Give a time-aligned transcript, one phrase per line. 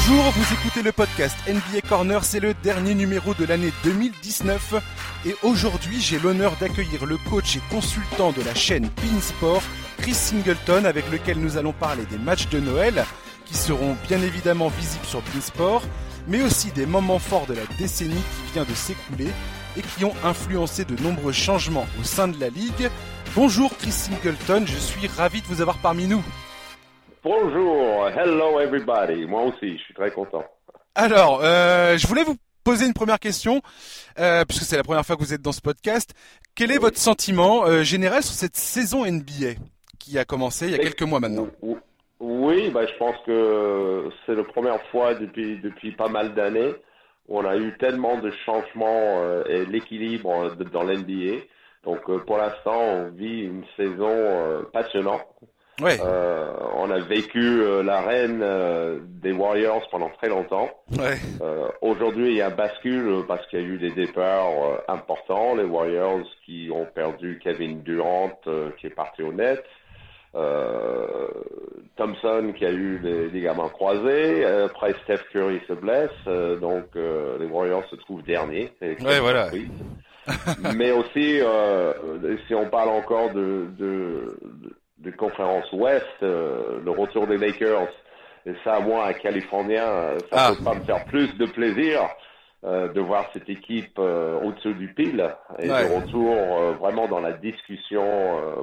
[0.00, 4.74] Bonjour, vous écoutez le podcast NBA Corner, c'est le dernier numéro de l'année 2019
[5.26, 8.88] et aujourd'hui j'ai l'honneur d'accueillir le coach et consultant de la chaîne
[9.20, 9.60] Sport,
[9.96, 13.04] Chris Singleton, avec lequel nous allons parler des matchs de Noël
[13.44, 15.82] qui seront bien évidemment visibles sur Sport,
[16.28, 19.32] mais aussi des moments forts de la décennie qui vient de s'écouler
[19.76, 22.88] et qui ont influencé de nombreux changements au sein de la ligue.
[23.34, 26.22] Bonjour Chris Singleton, je suis ravi de vous avoir parmi nous.
[27.30, 29.26] Bonjour, hello everybody.
[29.26, 30.46] Moi aussi, je suis très content.
[30.94, 33.60] Alors, euh, je voulais vous poser une première question,
[34.18, 36.14] euh, puisque c'est la première fois que vous êtes dans ce podcast.
[36.54, 39.60] Quel est votre sentiment euh, général sur cette saison NBA
[39.98, 41.48] qui a commencé il y a quelques mois maintenant?
[42.18, 46.72] Oui, bah, je pense que c'est la première fois depuis, depuis pas mal d'années
[47.28, 51.42] où on a eu tellement de changements et l'équilibre dans l'NBA.
[51.84, 55.26] Donc pour l'instant, on vit une saison passionnante
[55.80, 55.96] Ouais.
[56.02, 60.68] Euh, on a vécu euh, la reine euh, des Warriors pendant très longtemps.
[60.98, 61.16] Ouais.
[61.40, 65.54] Euh, Aujourd'hui, il y a un bascule parce qu'il y a eu des départs importants.
[65.54, 68.32] Les Warriors qui ont perdu Kevin Durant,
[68.78, 69.62] qui est parti au net.
[71.96, 74.44] Thompson qui a eu des ligaments croisés.
[74.44, 76.10] Après, Steph Curry se blesse.
[76.60, 78.72] donc, les Warriors se trouvent derniers.
[78.80, 79.48] Ouais, voilà.
[80.76, 81.40] Mais aussi,
[82.46, 84.72] si on parle encore de, de, de
[85.16, 87.88] conférence Ouest, euh, le retour des Lakers.
[88.46, 90.52] Et ça, moi, un Californien, ça ne ah.
[90.56, 92.08] peut pas me faire plus de plaisir
[92.64, 96.34] euh, de voir cette équipe euh, au-dessus du pile et de retour
[96.80, 98.04] vraiment dans la discussion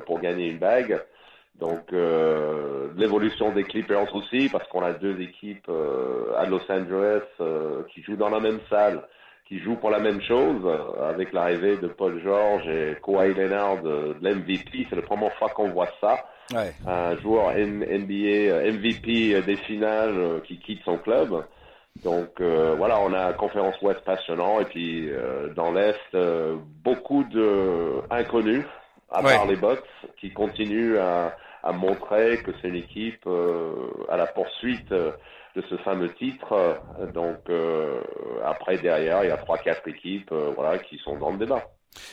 [0.05, 1.01] pour gagner une bague.
[1.59, 1.91] Donc
[2.97, 5.69] l'évolution des Clippers aussi, parce qu'on a deux équipes
[6.37, 7.21] à Los Angeles
[7.93, 9.07] qui jouent dans la même salle
[9.47, 10.61] qui jouent pour la même chose,
[11.01, 14.87] avec l'arrivée de Paul George et Kawhi Leonard de, l'MVP.
[14.89, 16.25] C'est la première fois qu'on voit ça.
[16.53, 16.73] Ouais.
[16.85, 18.13] Un joueur NBA
[18.51, 21.43] euh, MVP des finales euh, qui quitte son club.
[22.03, 25.09] Donc euh, voilà, on a conférence Ouest passionnant et puis
[25.55, 26.17] dans l'Est,
[26.83, 28.65] beaucoup de inconnus,
[29.11, 29.79] à part les Bucks,
[30.19, 31.35] qui continuent à,
[31.65, 33.27] à montrer que c'est une équipe
[34.07, 34.93] à la poursuite
[35.55, 36.79] de ce fameux titre.
[37.13, 38.01] Donc euh,
[38.45, 41.63] après derrière, il y a trois quatre équipes euh, voilà qui sont dans le débat.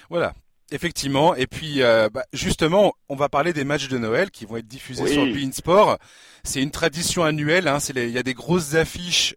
[0.08, 0.32] Voilà.
[0.70, 4.56] Effectivement, et puis euh, bah, justement, on va parler des matchs de Noël qui vont
[4.56, 5.98] être diffusés sur Bein Sport.
[6.44, 7.68] C'est une tradition annuelle.
[7.68, 9.34] Hein, il y a des grosses affiches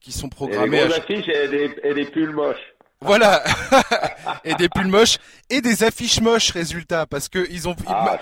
[0.00, 0.78] qui sont programmées.
[0.78, 2.71] Et des grosses affiches et des, et des pulls moches.
[3.04, 3.42] Voilà,
[4.44, 5.18] et des pulls moches
[5.50, 8.18] et des affiches moches résultat parce que ils ont ah,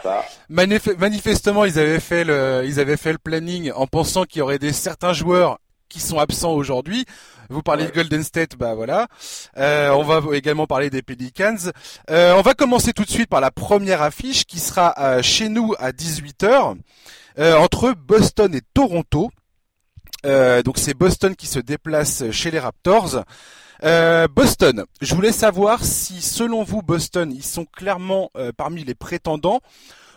[0.48, 4.58] manifestement ils avaient fait le ils avaient fait le planning en pensant qu'il y aurait
[4.58, 5.58] des certains joueurs
[5.90, 7.04] qui sont absents aujourd'hui.
[7.50, 9.08] Vous parlez de Golden State, bah voilà.
[9.58, 11.72] Euh, on va également parler des Pelicans.
[12.08, 15.48] Euh, on va commencer tout de suite par la première affiche qui sera euh, chez
[15.48, 16.76] nous à 18h
[17.38, 19.30] entre Boston et Toronto.
[20.24, 23.24] donc c'est Boston qui se déplace chez les Raptors.
[23.82, 28.94] Euh, Boston, je voulais savoir si selon vous Boston, ils sont clairement euh, parmi les
[28.94, 29.60] prétendants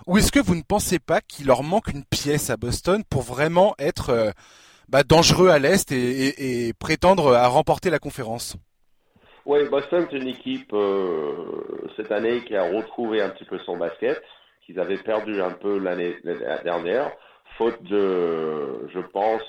[0.05, 3.21] ou est-ce que vous ne pensez pas qu'il leur manque une pièce à Boston pour
[3.21, 4.31] vraiment être euh,
[4.89, 8.57] bah, dangereux à l'Est et, prétendre à remporter la conférence?
[9.45, 10.75] Oui, Boston c'est une équipe
[11.95, 14.21] cette année qui a retrouvé un petit peu son basket,
[14.65, 16.17] qu'ils avaient perdu un peu l'année
[16.65, 17.11] dernière,
[17.57, 19.41] faute de, je pense,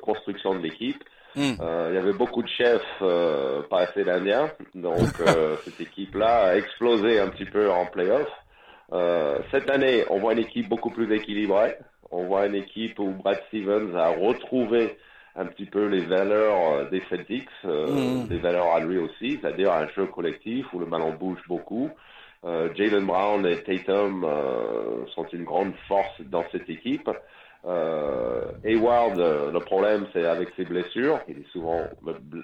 [0.00, 1.02] construction de l'équipe.
[1.34, 1.54] Hmm.
[1.60, 6.48] Euh, il y avait beaucoup de chefs euh, pas assez d'Indiens, donc euh, cette équipe-là
[6.48, 8.28] a explosé un petit peu en playoff.
[8.92, 11.76] Euh, cette année, on voit une équipe beaucoup plus équilibrée.
[12.10, 14.98] On voit une équipe où Brad Stevens a retrouvé
[15.34, 18.26] un petit peu les valeurs des Celtics, hmm.
[18.28, 21.90] des valeurs à lui aussi, c'est-à-dire un jeu collectif où le ballon bouge beaucoup.
[22.44, 24.26] Jalen Brown et Tatum
[25.14, 27.08] sont une grande force dans cette équipe.
[27.64, 31.20] Euh, Hayward, euh, le problème, c'est avec ses blessures.
[31.28, 31.80] Il est souvent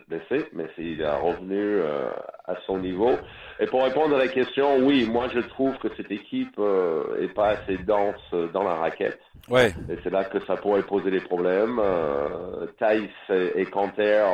[0.08, 2.08] blessé, mais il est revenu euh,
[2.46, 3.10] à son niveau.
[3.58, 7.34] Et pour répondre à la question, oui, moi je trouve que cette équipe euh, est
[7.34, 9.20] pas assez dense dans la raquette.
[9.48, 9.72] Ouais.
[9.90, 11.80] Et c'est là que ça pourrait poser des problèmes.
[11.82, 14.24] Euh, Tice et, et Canter,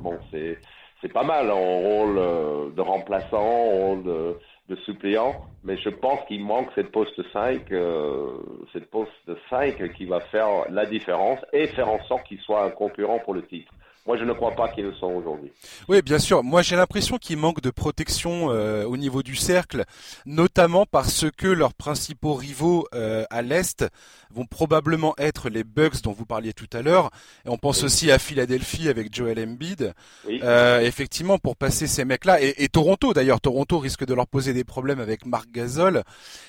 [0.00, 0.58] bon, c'est
[1.02, 4.36] c'est pas mal en rôle de remplaçant, rôle de
[4.68, 8.38] de suppléant, mais je pense qu'il manque cette poste 5, euh,
[8.72, 9.10] cette poste
[9.50, 13.34] 5 qui va faire la différence et faire en sorte qu'il soit un concurrent pour
[13.34, 13.72] le titre.
[14.06, 15.50] Moi, je ne crois pas qu'ils le sont aujourd'hui.
[15.88, 16.44] Oui, bien sûr.
[16.44, 19.84] Moi, j'ai l'impression qu'il manque de protection euh, au niveau du cercle,
[20.26, 23.84] notamment parce que leurs principaux rivaux euh, à l'est
[24.30, 27.10] vont probablement être les Bucks dont vous parliez tout à l'heure.
[27.44, 29.92] Et on pense aussi à Philadelphie avec Joel Embiid.
[30.28, 34.52] Euh, effectivement, pour passer ces mecs-là, et, et, Toronto d'ailleurs, Toronto risque de leur poser
[34.52, 36.04] des problèmes avec Marc Gasol.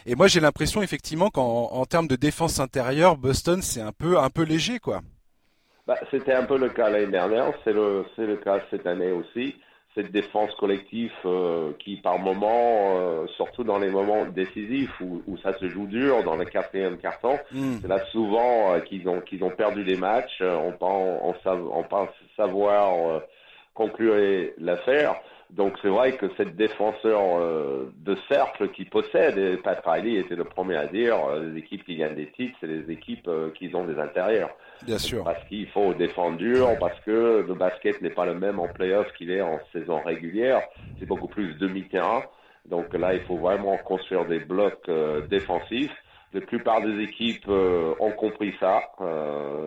[0.06, 4.19] Et moi, j'ai l'impression effectivement qu'en en termes de défense intérieure, Boston c'est un peu
[4.19, 5.01] un peu léger, quoi.
[5.87, 9.55] Bah, C'était un peu le cas l'année dernière, c'est le, le cas cette année aussi.
[9.95, 15.37] Cette défense collective euh, qui, par moment, euh, surtout dans les moments décisifs où, où,
[15.37, 17.77] ça se joue dur, dans le quatrième carton, mm.
[17.81, 20.41] c'est là souvent euh, qu'ils ont, qu'ils ont perdu des matchs.
[20.41, 23.21] on pense, on, pense savoir
[23.73, 25.15] conclure l'affaire.
[25.49, 30.35] Donc c'est vrai que cette défenseur euh, de cercle qui possède, et Pat Riley était
[30.35, 33.51] le premier à dire, euh, les équipes qui gagnent des titres, c'est les équipes euh,
[33.51, 34.49] qui ont des intérieurs.
[34.85, 35.24] Bien sûr.
[35.24, 39.12] Parce qu'il faut défendre dur, parce que le basket n'est pas le même en playoff
[39.13, 40.62] qu'il est en saison régulière.
[41.00, 42.24] C'est beaucoup plus demi-terrain.
[42.65, 44.89] Donc là, il faut vraiment construire des blocs
[45.29, 45.95] défensifs.
[46.33, 48.81] La plupart des équipes ont compris ça.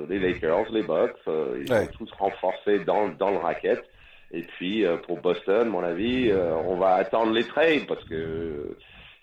[0.09, 1.17] les Lakers, les Bucks,
[1.59, 3.83] ils sont tous renforcés dans, dans le racket.
[4.33, 8.77] Et puis euh, pour Boston, mon avis, euh, on va attendre les trades parce que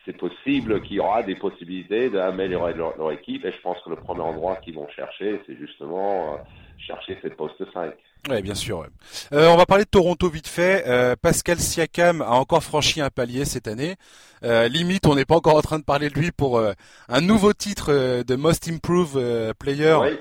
[0.08, 3.46] c'est possible qu'il y aura des possibilités d'améliorer leur, équipe.
[3.46, 6.38] Et je pense que le premier endroit qu'ils vont chercher, c'est justement euh,
[6.80, 7.94] chercher cette poste 5.
[8.30, 8.86] Oui, bien sûr.
[9.32, 10.84] on va parler de Toronto vite fait.
[11.22, 13.96] Pascal Siakam a encore franchi un palier cette année.
[14.42, 18.24] limite, on n'est pas encore en train de parler de lui pour un nouveau titre
[18.24, 19.98] de Most Improved Player.
[20.02, 20.18] Oui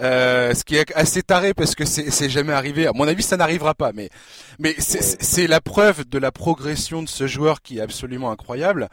[0.00, 2.86] euh, ce qui est assez taré parce que c'est jamais arrivé.
[2.86, 4.10] À mon avis, ça n'arrivera pas, mais
[4.58, 8.88] mais c'est la preuve de la progression de ce joueur qui est absolument incroyable.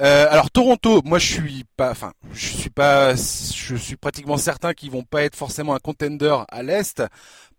[0.00, 4.72] Euh, alors Toronto, moi je suis pas, enfin je suis pas, je suis pratiquement certain
[4.72, 7.02] qu'ils vont pas être forcément un contender à l'est.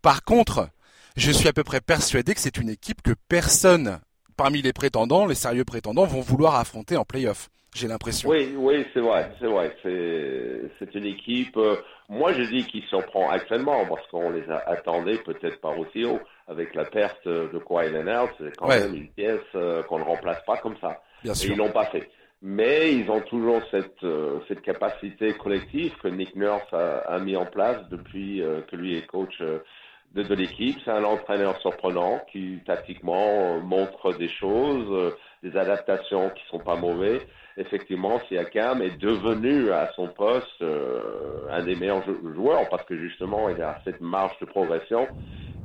[0.01, 0.69] Par contre,
[1.15, 3.99] je suis à peu près persuadé que c'est une équipe que personne
[4.37, 8.29] parmi les prétendants, les sérieux prétendants, vont vouloir affronter en playoff j'ai l'impression.
[8.29, 9.75] Oui, oui, c'est vrai, c'est vrai.
[9.83, 11.55] C'est une équipe.
[11.57, 11.77] Euh,
[12.09, 16.19] moi, je dis qu'il surprend actuellement parce qu'on les attendait peut-être pas aussi haut.
[16.47, 20.43] Avec la perte de Kawhi Leonard, c'est quand même une pièce euh, qu'on ne remplace
[20.45, 21.01] pas comme ça.
[21.23, 21.49] Bien sûr.
[21.49, 22.09] Et ils l'ont pas fait.
[22.41, 27.35] Mais ils ont toujours cette euh, cette capacité collective que Nick Nurse a, a mis
[27.35, 30.77] en place depuis que lui est coach de, de l'équipe.
[30.83, 37.19] C'est un entraîneur surprenant qui tactiquement montre des choses, des adaptations qui sont pas mauvais
[37.57, 42.03] effectivement, Siakam est devenu à son poste euh, un des meilleurs
[42.35, 45.07] joueurs parce que justement, il a cette marge de progression.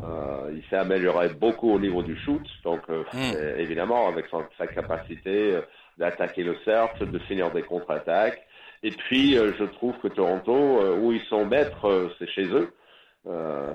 [0.04, 3.58] Euh, il s'est amélioré beaucoup au niveau du shoot, donc euh, hmm.
[3.58, 4.26] évidemment avec
[4.58, 5.58] sa capacité
[5.98, 8.42] d'attaquer le cercle, de finir des contre-attaques.
[8.82, 12.72] Et puis, je trouve que Toronto, où ils sont maîtres, c'est chez eux.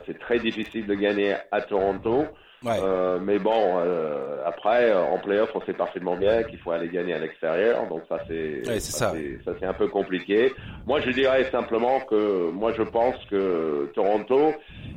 [0.06, 2.26] c'est très difficile de gagner à Toronto.
[2.68, 7.14] Euh, mais bon, euh, après, en playoff, on sait parfaitement bien qu'il faut aller gagner
[7.14, 7.88] à l'extérieur.
[7.88, 9.14] Donc ça, c'est ça,
[9.44, 10.54] ça c'est un peu compliqué.
[10.86, 14.54] Moi, je dirais simplement que moi, je pense que Toronto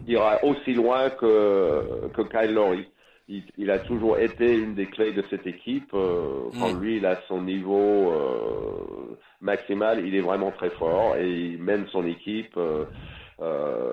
[0.07, 2.87] ira aussi loin que que Kyle Lowry.
[3.29, 5.93] Il, il, a toujours été une des clés de cette équipe.
[5.95, 6.81] Euh, quand mm.
[6.81, 11.87] lui, il a son niveau euh, maximal, il est vraiment très fort et il mène
[11.89, 12.57] son équipe.
[12.57, 12.85] Euh,
[13.43, 13.93] euh,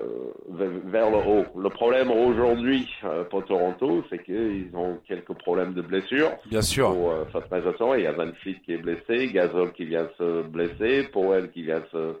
[0.84, 1.44] vers le haut.
[1.58, 6.30] Le problème aujourd'hui euh, pour Toronto, c'est qu'ils ont quelques problèmes de blessures.
[6.46, 6.92] Bien sûr.
[6.92, 11.08] Pour, euh, il y a Van Fleet qui est blessé, Gasol qui vient se blesser,
[11.12, 12.14] Powell qui vient se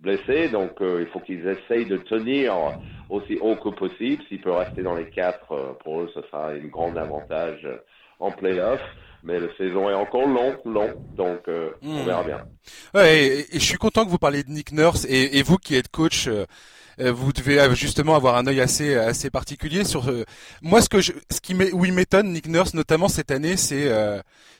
[0.00, 0.48] blesser.
[0.48, 2.54] Donc il faut qu'ils essayent de tenir
[3.08, 4.22] aussi haut que possible.
[4.28, 7.66] S'il peut rester dans les quatre, pour eux, ce sera un grand avantage
[8.20, 8.80] en playoff
[9.24, 12.04] mais la saison est encore long, long, donc on hmm.
[12.04, 12.44] verra bien.
[12.94, 15.74] Ouais, et, je suis content que vous parliez de Nick Nurse et, et vous qui
[15.74, 16.28] êtes coach,
[17.00, 20.24] euh, vous devez euh, justement avoir un œil assez assez particulier sur euh,
[20.62, 23.88] moi ce que je, ce qui m'étonne Nick Nurse notamment cette année c'est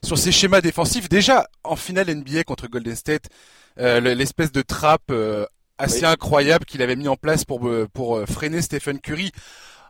[0.05, 3.29] sur ses schémas défensifs déjà en finale NBA contre Golden State
[3.79, 5.13] l'espèce de trappe
[5.79, 9.33] assez incroyable qu'il avait mis en place pour pour freiner Stephen Curry.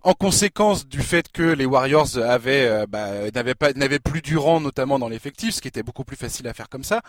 [0.03, 4.61] En conséquence du fait que les Warriors avaient euh, bah, n'avaient pas n'avaient plus Durant
[4.61, 7.03] notamment dans l'effectif, ce qui était beaucoup plus facile à faire comme ça.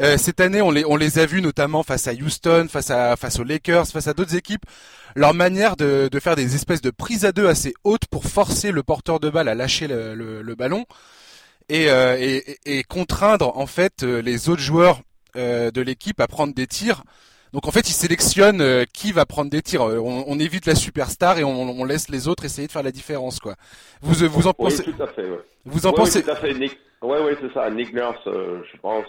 [0.00, 3.16] Euh, cette année, on les on les a vus notamment face à Houston, face à
[3.16, 4.64] face aux Lakers, face à d'autres équipes,
[5.14, 8.70] leur manière de, de faire des espèces de prises à deux assez hautes pour forcer
[8.70, 10.86] le porteur de balle à lâcher le, le, ballon
[11.68, 15.00] et, euh, et, et, contraindre en fait les autres joueurs
[15.36, 17.02] de l'équipe à prendre des tirs
[17.56, 19.88] donc en fait, il sélectionne euh, qui va prendre des tirs.
[19.88, 23.40] Euh, on, évite la superstar et on, laisse les autres essayer de faire la différence,
[23.40, 23.54] quoi.
[24.02, 25.22] Vous euh, vous en pensez oui, tout à fait.
[25.22, 25.40] Ouais.
[25.64, 26.52] Vous en pensez tout à fait.
[26.52, 26.78] Nick...
[27.00, 27.70] Ouais, ouais, c'est ça.
[27.70, 29.06] Nick Nurse, je pense.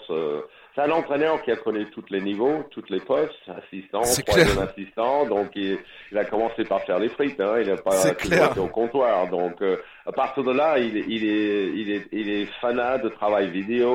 [0.78, 5.26] C'est un entraîneur qui a connu tous les niveaux, toutes les postes, assistant, troisième assistant.
[5.26, 5.76] Donc il,
[6.12, 7.40] il, a commencé par faire les frites.
[7.40, 7.56] Hein.
[7.60, 9.28] Il n'a pas été au comptoir.
[9.28, 9.60] Donc
[10.06, 13.90] à partir de là, il, il est, il est, il est fanat de travail vidéo,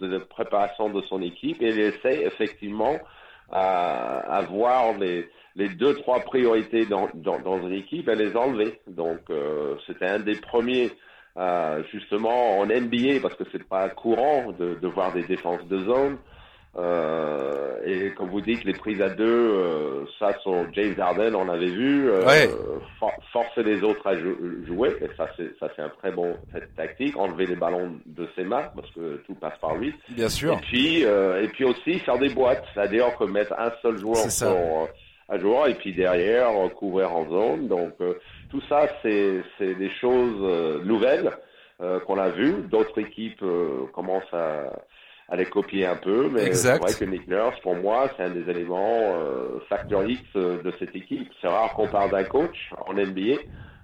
[0.00, 2.98] de préparation de son équipe et il essaie effectivement
[3.52, 8.34] à, à voir les, les deux trois priorités dans, dans, dans une équipe et les
[8.36, 8.80] enlever.
[8.88, 10.90] Donc euh, c'était un des premiers
[11.36, 15.78] euh, justement en NBA parce que c'est pas courant de, de voir des défenses de
[15.84, 16.18] zone.
[16.78, 21.48] Euh, et comme vous dites, les prises à deux, euh, ça sur James Harden, on
[21.50, 22.22] avait vu, euh,
[23.30, 26.34] forcer les autres à jouer, et ça c'est ça c'est un très bon
[26.74, 29.94] tactique, enlever les ballons de ses mains parce que tout passe par lui.
[30.08, 30.54] Bien sûr.
[30.54, 34.88] Et puis et puis aussi faire des boîtes, c'est-à-dire que mettre un seul joueur sur
[35.28, 37.68] un joueur et puis derrière couvrir en zone.
[37.68, 37.92] Donc
[38.52, 41.32] tout ça c'est des choses nouvelles
[42.06, 42.62] qu'on a vues.
[42.70, 43.44] D'autres équipes
[43.92, 44.70] commencent à
[45.32, 48.30] à les copier un peu, mais c'est vrai que Nick Nurse, pour moi, c'est un
[48.30, 51.30] des éléments euh, facteur X euh, de cette équipe.
[51.40, 53.38] C'est rare qu'on parle d'un coach en NBA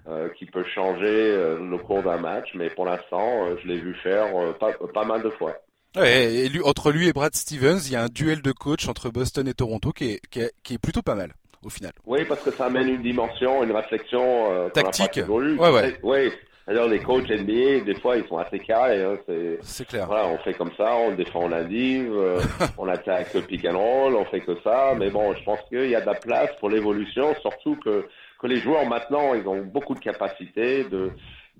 [0.07, 3.95] euh, qui peut changer euh, le cours d'un match, mais pour l'instant, je l'ai vu
[4.03, 4.27] faire
[4.59, 5.55] pas, pas, mal de fois.
[5.95, 8.87] Ouais, et lui, entre lui et Brad Stevens, il y a un duel de coach
[8.87, 11.91] entre Boston et Toronto qui est, qui est, qui est plutôt pas mal au final.
[12.05, 15.21] Oui, parce que ça amène une dimension, une réflexion tactique.
[15.27, 15.99] Ouais, ouais.
[16.03, 16.31] Oui,
[16.69, 19.03] alors les coachs NBA, des fois, ils sont assez carrés.
[19.03, 19.17] Hein,
[19.63, 20.05] c'est clair.
[20.05, 22.39] Voilà, on fait comme ça, on défend la div, euh,
[22.77, 24.93] on attaque le pick and roll, on fait que ça.
[24.95, 28.05] Mais bon, je pense qu'il y a de la place pour l'évolution, surtout que,
[28.39, 31.11] que les joueurs maintenant, ils ont beaucoup de capacité de,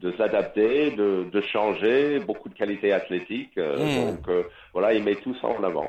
[0.02, 3.58] de s'adapter, de, de changer, beaucoup de qualité athlétique.
[3.58, 4.06] Euh, hmm.
[4.12, 5.88] Donc euh, voilà, il met tout ça en avant.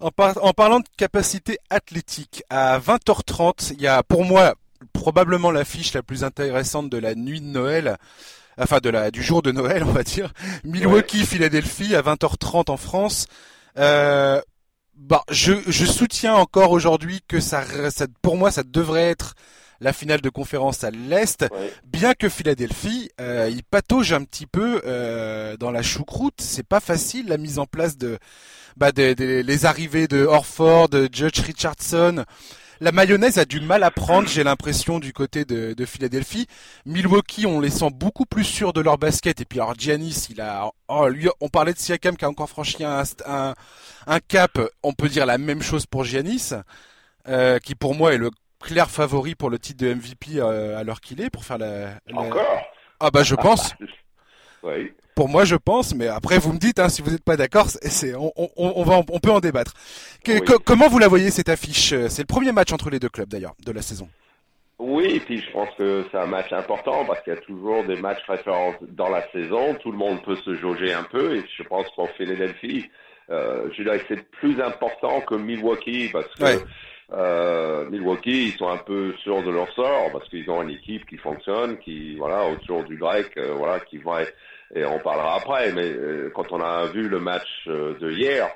[0.00, 4.54] En, en parlant de capacité athlétique, à 20h30, il y a pour moi
[4.92, 7.96] probablement l'affiche la plus intéressante de la nuit de Noël,
[8.58, 10.32] enfin de la du jour de Noël, on va dire.
[10.64, 13.26] Milwaukee, Philadelphie à 20h30 en France.
[13.78, 14.40] Euh,
[14.96, 19.34] bah, je, je soutiens encore aujourd'hui que ça, ça, pour moi, ça devrait être
[19.80, 21.44] la finale de conférence à l'est,
[21.84, 26.40] bien que Philadelphie, euh, il patauge un petit peu euh, dans la choucroute.
[26.40, 28.18] C'est pas facile la mise en place de,
[28.76, 32.24] bah, des, les arrivées de Orford, de Judge Richardson
[32.80, 36.46] la mayonnaise a du mal à prendre, j'ai l'impression, du côté de, Philadelphie.
[36.86, 39.40] Milwaukee, on les sent beaucoup plus sûrs de leur basket.
[39.40, 42.48] Et puis alors Giannis, il a, oh, lui, on parlait de Siakam qui a encore
[42.48, 44.58] franchi un, un, cap.
[44.82, 46.50] On peut dire la même chose pour Giannis,
[47.28, 48.30] euh, qui pour moi est le
[48.64, 51.94] clair favori pour le titre de MVP euh, à l'heure qu'il est pour faire la.
[52.12, 52.62] Encore?
[52.98, 53.74] Ah bah je pense.
[54.62, 54.92] oui.
[55.14, 57.68] Pour moi, je pense, mais après vous me dites hein, si vous n'êtes pas d'accord,
[57.68, 59.74] c'est on, on, on, va on peut en débattre.
[60.64, 61.94] comment vous la voyez cette affiche?
[62.08, 64.08] C'est le premier match entre les deux clubs d'ailleurs de la saison.
[64.80, 67.84] Oui, et puis je pense que c'est un match important parce qu'il y a toujours
[67.84, 69.76] des matchs référents dans la saison.
[69.76, 72.90] Tout le monde peut se jauger un peu et je pense pour Philadelphie,
[73.30, 76.64] euh, je dirais que c'est plus important que Milwaukee parce que
[77.12, 81.06] euh, Milwaukee, ils sont un peu sûrs de leur sort parce qu'ils ont une équipe
[81.06, 84.34] qui fonctionne, qui voilà autour du grec, euh, voilà, qui va être
[84.74, 88.50] et on parlera après, mais euh, quand on a vu le match euh, de hier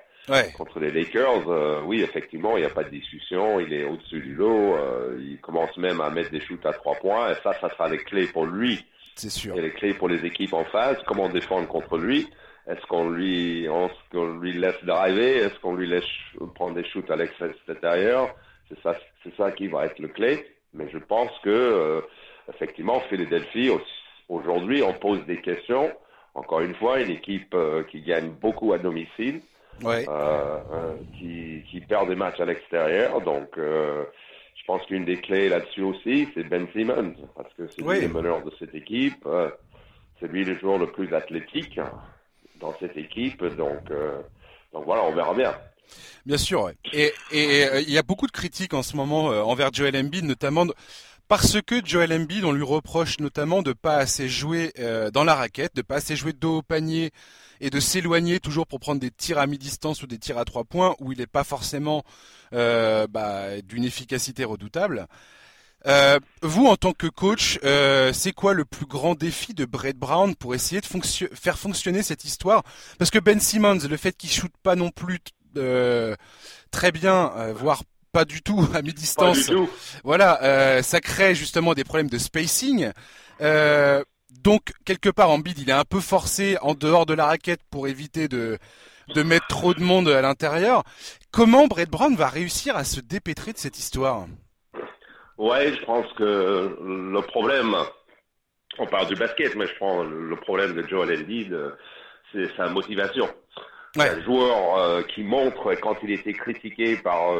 [0.59, 4.21] contre les Lakers, euh, oui, effectivement, il n'y a pas de discussion, il est au-dessus
[4.21, 4.76] du lot,
[5.19, 7.97] il commence même à mettre des shoots à trois points, et ça, ça sera les
[7.97, 8.85] clés pour lui.
[9.14, 9.57] C'est sûr.
[9.57, 12.28] Et les clés pour les équipes en face, comment défendre contre lui.
[12.68, 13.68] Est-ce qu'on lui, est
[14.12, 15.38] qu'on lui laisse driver?
[15.38, 16.04] Est-ce qu'on lui laisse
[16.54, 18.34] prendre des shoots à l'extérieur?
[18.68, 18.94] C'est ça,
[19.25, 20.46] c'est ça qui va être le clé.
[20.75, 22.02] Mais je pense que,
[22.48, 23.70] effectivement, Philadelphie,
[24.28, 25.90] aujourd'hui, on pose des questions
[26.38, 29.40] encore une fois, une équipe euh, qui gagne beaucoup à domicile,
[29.84, 33.20] euh, euh, qui, qui, perd des matchs à l'extérieur.
[33.20, 38.00] Donc, je pense qu'une des clés là-dessus aussi, c'est Ben Simmons, parce que c'est lui
[38.00, 39.26] le meneur de cette équipe.
[40.20, 41.80] c'est lui le joueur le plus athlétique
[42.60, 43.44] dans cette équipe.
[43.44, 43.90] Donc,
[44.72, 45.54] donc voilà, on verra bien.
[46.26, 46.70] Bien sûr.
[46.92, 50.66] Et il y a beaucoup de critiques en ce moment envers Joel Embiid, notamment
[51.28, 55.34] parce que Joel Embiid, on lui reproche notamment de pas assez jouer euh, dans la
[55.34, 57.10] raquette, de pas assez jouer dos au panier
[57.60, 60.64] et de s'éloigner toujours pour prendre des tirs à mi-distance ou des tirs à trois
[60.64, 62.02] points où il n'est pas forcément
[62.54, 65.06] euh, bah, d'une efficacité redoutable.
[65.87, 67.58] Euh, vous, en tant que coach,
[68.12, 70.87] c'est quoi le plus grand défi de Brett Brown pour essayer de
[71.35, 72.62] faire fonctionner cette histoire?
[72.99, 75.20] Parce que Ben Simmons, le fait qu'il shoote pas non plus
[76.70, 77.82] très bien, voire
[78.12, 79.50] pas du tout à mi-distance.
[80.04, 82.90] Voilà, euh, ça crée justement des problèmes de spacing.
[83.40, 84.02] Euh,
[84.42, 87.61] donc quelque part en bid, il est un peu forcé en dehors de la raquette
[87.70, 88.58] pour éviter de
[89.14, 90.85] de mettre trop de monde à l'intérieur.
[91.30, 94.26] Comment Brett Brown va réussir à se dépêtrer de cette histoire?
[95.38, 97.75] Ouais, je pense que le problème,
[98.78, 101.57] on parle du basket, mais je prends le problème de Joel Embiid,
[102.33, 103.28] c'est sa motivation.
[103.99, 107.33] Un joueur euh, qui montre quand il était critiqué par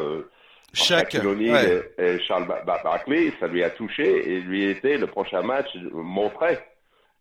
[0.73, 6.65] chaque et, Charles Barkley, ça lui a touché et lui était le prochain match montrait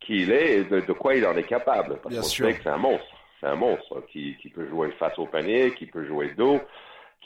[0.00, 1.98] qui il est et de, quoi il en est capable.
[2.02, 3.06] Parce qu'on sait que c'est un monstre.
[3.40, 6.60] C'est un monstre qui, qui, peut jouer face au panier, qui peut jouer dos,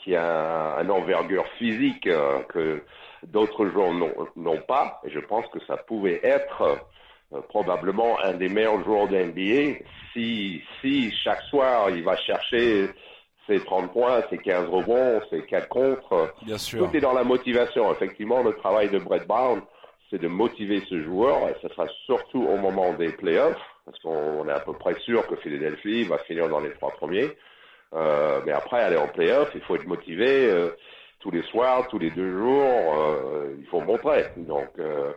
[0.03, 2.81] qui a un, envergure physique euh, que
[3.23, 3.93] d'autres joueurs
[4.35, 5.01] n'ont pas.
[5.05, 6.61] Et je pense que ça pouvait être
[7.33, 9.79] euh, probablement un des meilleurs joueurs de NBA
[10.13, 12.89] si, si chaque soir il va chercher
[13.47, 16.33] c'est 30 points, c'est 15 rebonds, c'est 4 contre.
[16.43, 16.87] Bien sûr.
[16.87, 17.91] Tout est dans la motivation.
[17.91, 19.61] Effectivement, le travail de Brett Brown,
[20.09, 24.47] c'est de motiver ce joueur, et ce sera surtout au moment des playoffs, parce qu'on
[24.47, 27.31] est à peu près sûr que Philadelphie va finir dans les trois premiers.
[27.95, 30.69] Euh, mais après, aller en playoff, il faut être motivé euh,
[31.19, 32.95] tous les soirs, tous les deux jours.
[32.97, 34.25] Euh, il faut montrer.
[34.37, 35.11] Donc, euh,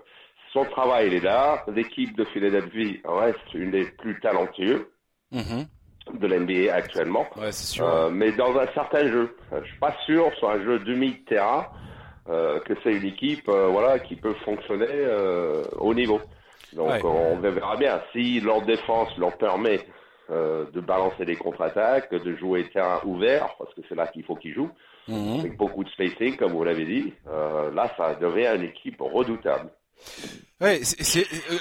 [0.52, 1.64] son travail, il est là.
[1.74, 4.84] L'équipe de Philadelphie reste une des plus talentueuses
[5.32, 5.66] Mhm.
[6.20, 7.26] de l'NBA actuellement.
[7.36, 7.86] Ouais, c'est sûr.
[7.88, 9.36] Euh, mais dans un certain jeu.
[9.52, 11.66] Je suis pas sûr sur un jeu demi-terrain
[12.28, 16.20] euh, que c'est une équipe voilà qui peut fonctionner euh, au niveau.
[16.72, 17.00] Donc Ouais.
[17.04, 19.80] on verra bien si leur défense leur permet
[20.28, 24.54] de balancer des contre-attaques, de jouer terrain ouvert parce que c'est là qu'il faut qu'ils
[24.54, 24.70] jouent
[25.08, 25.38] Mhm.
[25.40, 27.14] avec beaucoup de spacing comme vous l'avez dit.
[27.28, 29.70] Euh, là ça devient une équipe redoutable.
[30.58, 30.80] Ouais,
[31.16, 31.58] euh,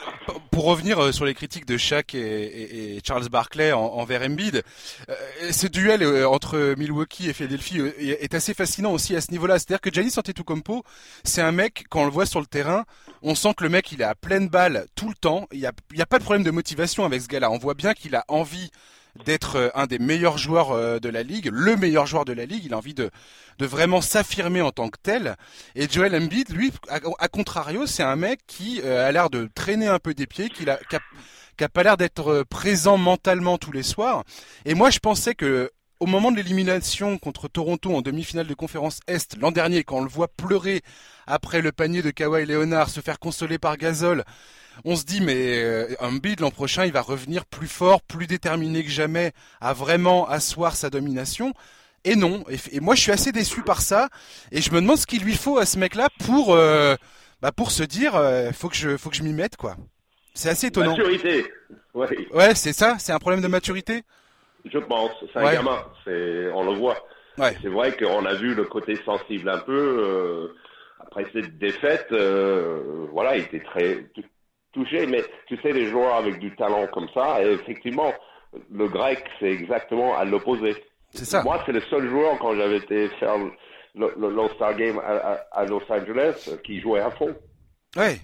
[0.51, 4.63] pour revenir euh, sur les critiques de Shaq et, Charles Barkley en, envers Embiid,
[5.10, 9.60] euh, ce duel entre Milwaukee et Philadelphie est assez fascinant aussi à ce niveau-là.
[9.60, 10.86] C'est-à-dire que Giannis Antetokounmpo,
[11.25, 12.86] c'est un mec quand on le voit sur le terrain,
[13.22, 15.46] on sent que le mec il est à pleine balle tout le temps.
[15.51, 17.51] Il y a, il y a pas de problème de motivation avec ce gars-là.
[17.51, 18.72] On voit bien qu'il a envie
[19.24, 22.45] d'être euh, un des meilleurs joueurs euh, de la ligue, le meilleur joueur de la
[22.45, 22.65] ligue.
[22.65, 23.10] Il a envie de,
[23.60, 25.36] de vraiment s'affirmer en tant que tel.
[25.75, 29.88] Et Joel Embiid, lui, à, contrario, c'est un mec qui euh, a l'air de traîner
[29.88, 31.00] un peu des pieds, qui a, qui a,
[31.65, 34.24] a pas l'air d'être présent mentalement tous les soirs.
[34.65, 35.72] Et moi, je pensais que
[36.05, 40.03] au moment de l'élimination contre Toronto en demi-finale de conférence Est l'an dernier, quand on
[40.03, 40.83] le voit pleurer
[41.25, 44.24] après le panier de Kawhi Leonard, se faire consoler par Gasol,
[44.83, 48.83] on se dit mais euh, Embiid l'an prochain il va revenir plus fort, plus déterminé
[48.83, 51.53] que jamais à vraiment asseoir sa domination.
[52.03, 54.09] Et non, et, et moi je suis assez déçu par ça
[54.51, 56.95] et je me demande ce qu'il lui faut à ce mec-là pour euh,
[57.41, 59.75] bah pour se dire euh, faut que je faut que je m'y mette quoi.
[60.35, 60.95] C'est assez étonnant.
[60.95, 61.51] Maturité.
[61.95, 64.03] Oui, Ouais, c'est ça, c'est un problème de maturité.
[64.65, 65.12] Je pense.
[65.34, 65.53] C'est un Ouais.
[65.53, 65.77] gamin.
[66.03, 66.98] C'est on le voit.
[67.38, 67.55] Ouais.
[67.62, 69.74] C'est vrai qu'on a vu le côté sensible un peu.
[69.74, 70.53] euh,
[71.00, 74.24] après cette défaite, euh, voilà, il était très tou-
[74.74, 75.05] touché.
[75.07, 78.12] Mais tu sais, les joueurs avec du talent comme ça, et effectivement,
[78.71, 80.75] le grec, c'est exactement à l'opposé.
[81.12, 81.43] C'est ça.
[81.43, 83.36] Moi, c'est le seul joueur quand j'avais été faire
[83.95, 87.34] l'All-Star Game à, à- à Los Angeles qui jouait à fond.
[87.95, 88.17] Ouais.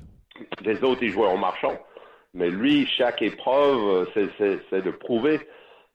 [0.64, 1.78] Les autres, ils jouaient en marchant.
[2.34, 5.40] Mais lui, chaque épreuve, c'est de prouver.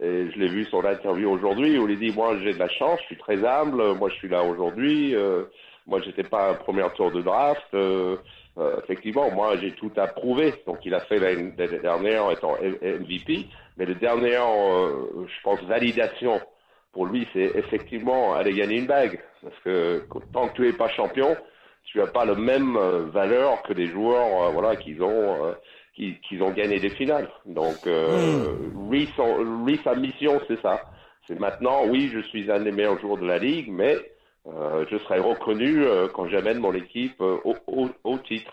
[0.01, 3.01] Et je l'ai vu sur l'interview aujourd'hui où il dit, moi, j'ai de la chance,
[3.01, 5.45] je suis très humble, moi, je suis là aujourd'hui, euh,
[5.87, 8.17] moi, j'étais pas un premier tour de draft, euh,
[8.59, 10.55] euh, effectivement, moi, j'ai tout à prouver.
[10.67, 16.41] Donc, il a fait l'année dernière étant MVP, mais le dernier, euh, je pense, validation
[16.93, 19.21] pour lui, c'est effectivement aller gagner une bague.
[19.43, 21.37] Parce que tant que tu es pas champion,
[21.85, 25.55] tu as pas la même euh, valeur que des joueurs, euh, voilà, qui ont,
[26.01, 27.29] euh, qui, qui ont gagné des finales.
[27.47, 28.55] Donc, euh,
[28.91, 29.09] lui,
[29.85, 30.81] sa mission, c'est ça.
[31.27, 33.97] C'est maintenant, oui, je suis un des meilleurs joueurs de la ligue, mais
[34.47, 38.53] euh, je serai reconnu euh, quand j'amène mon équipe euh, au, au, au titre.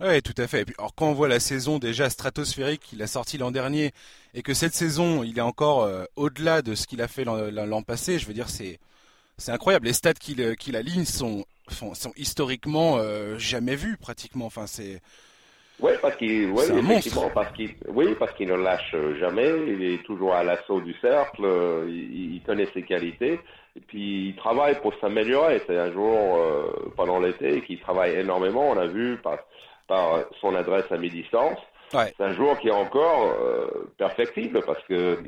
[0.00, 0.62] Ouais, tout à fait.
[0.62, 3.92] Et puis, alors, quand on voit la saison déjà stratosphérique qu'il a sorti l'an dernier
[4.34, 8.18] et que cette saison, il est encore au-delà de ce qu'il a fait l'an, passé,
[8.18, 8.78] je veux dire, c'est
[9.36, 9.86] c'est incroyable.
[9.86, 12.98] Les stats qu'il aligne sont sont, sont historiquement
[13.36, 14.46] jamais vus pratiquement.
[14.46, 15.02] Enfin, c'est
[15.82, 16.64] Oui, parce qu'il, ouais,
[17.34, 19.50] parce qu'il, oui, parce qu'il ne lâche jamais.
[19.66, 21.42] Il est toujours à l'assaut du cercle.
[21.88, 23.40] Il, il connaît ses qualités.
[23.76, 25.62] Et puis, il travaille pour s'améliorer.
[25.66, 28.70] C'est un jour euh, pendant l'été qui travaille énormément.
[28.70, 29.38] On a vu par,
[29.86, 31.58] par son adresse à mi-distance.
[31.92, 32.12] Ouais.
[32.16, 35.18] C'est un joueur qui est encore euh, perfectible parce que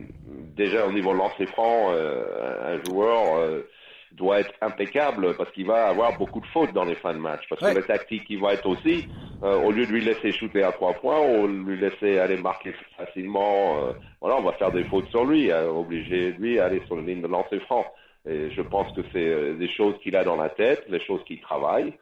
[0.56, 3.68] déjà au niveau lancer franc, euh, un joueur euh,
[4.14, 7.42] doit être impeccable parce qu'il va avoir beaucoup de fautes dans les fins de match.
[7.48, 7.72] Parce Ouais.
[7.74, 9.06] que la tactique qui va être aussi,
[9.42, 12.72] euh, au lieu de lui laisser shooter à trois points, de lui laisser aller marquer
[12.96, 16.82] facilement, euh, voilà, on va faire des fautes sur lui, euh, obliger lui à aller
[16.86, 17.84] sur la ligne de lancer franc.
[18.28, 21.22] Et je pense que c'est euh, des choses qu'il a dans la tête, les choses
[21.24, 21.92] qu'il travaille.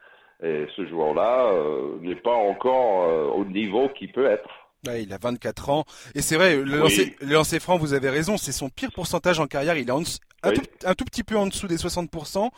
[0.43, 4.49] Et ce joueur-là euh, n'est pas encore euh, au niveau qu'il peut être.
[4.87, 5.85] Ouais, il a 24 ans.
[6.15, 6.77] Et c'est vrai, le, Oui.
[6.79, 9.77] lancer, le lancer franc, vous avez raison, c'est son pire pourcentage en carrière.
[9.77, 10.55] Il est en un, Oui.
[10.55, 12.49] tout, un tout petit peu en dessous des 60%.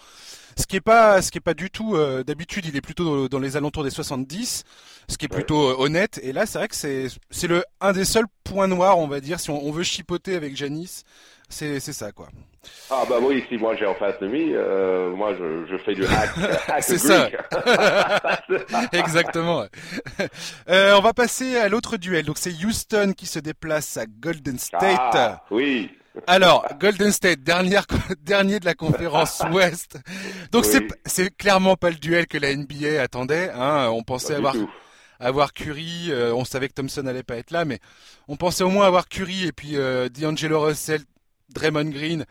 [0.58, 3.28] Ce qui est pas, ce qui est pas du tout, euh, d'habitude, il est plutôt
[3.28, 4.64] dans, les alentours des 70,
[5.10, 6.20] ce qui est plutôt euh, honnête.
[6.24, 9.20] Et là, c'est vrai que c'est, c'est le, un des seuls points noirs, on va
[9.20, 11.04] dire, si on, on veut chipoter avec Janis.
[11.50, 12.30] C'est, c'est ça, quoi.
[12.90, 15.94] Ah bah oui, si moi j'ai en face de lui, euh, moi je, je fais
[15.94, 16.30] du hack,
[16.70, 17.30] hack C'est ça.
[18.94, 19.66] Exactement.
[20.70, 22.26] Euh, on va passer à l'autre duel.
[22.26, 24.82] Donc c'est Houston qui se déplace à Golden State.
[25.14, 25.92] Ah, oui.
[26.28, 27.86] Alors, Golden State, dernière,
[28.22, 29.98] dernier de la conférence Ouest.
[30.52, 30.88] Donc Oui.
[31.08, 33.50] c'est clairement pas le duel que la NBA attendait.
[33.52, 33.90] Hein.
[33.92, 34.56] On pensait Pas avoir
[35.20, 36.10] avoir Curry.
[36.12, 37.80] euh, on savait que Thompson allait pas être là, mais
[38.28, 41.02] on pensait au moins avoir Curry et puis euh, D'Angelo Russell,
[41.50, 42.26] Draymond Green.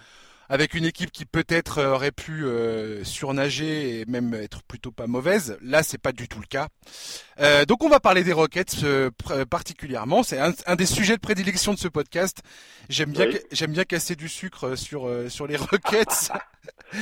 [0.52, 5.06] Avec une équipe qui peut-être euh, aurait pu euh, surnager et même être plutôt pas
[5.06, 5.56] mauvaise.
[5.62, 6.68] Là, c'est pas du tout le cas.
[7.40, 8.84] Euh, donc, on va parler des Rockets
[9.48, 10.22] particulièrement.
[10.22, 12.42] C'est un, des sujets de prédilection de ce podcast.
[12.90, 16.30] J'aime bien, j'aime bien casser du sucre sur sur les Rockets.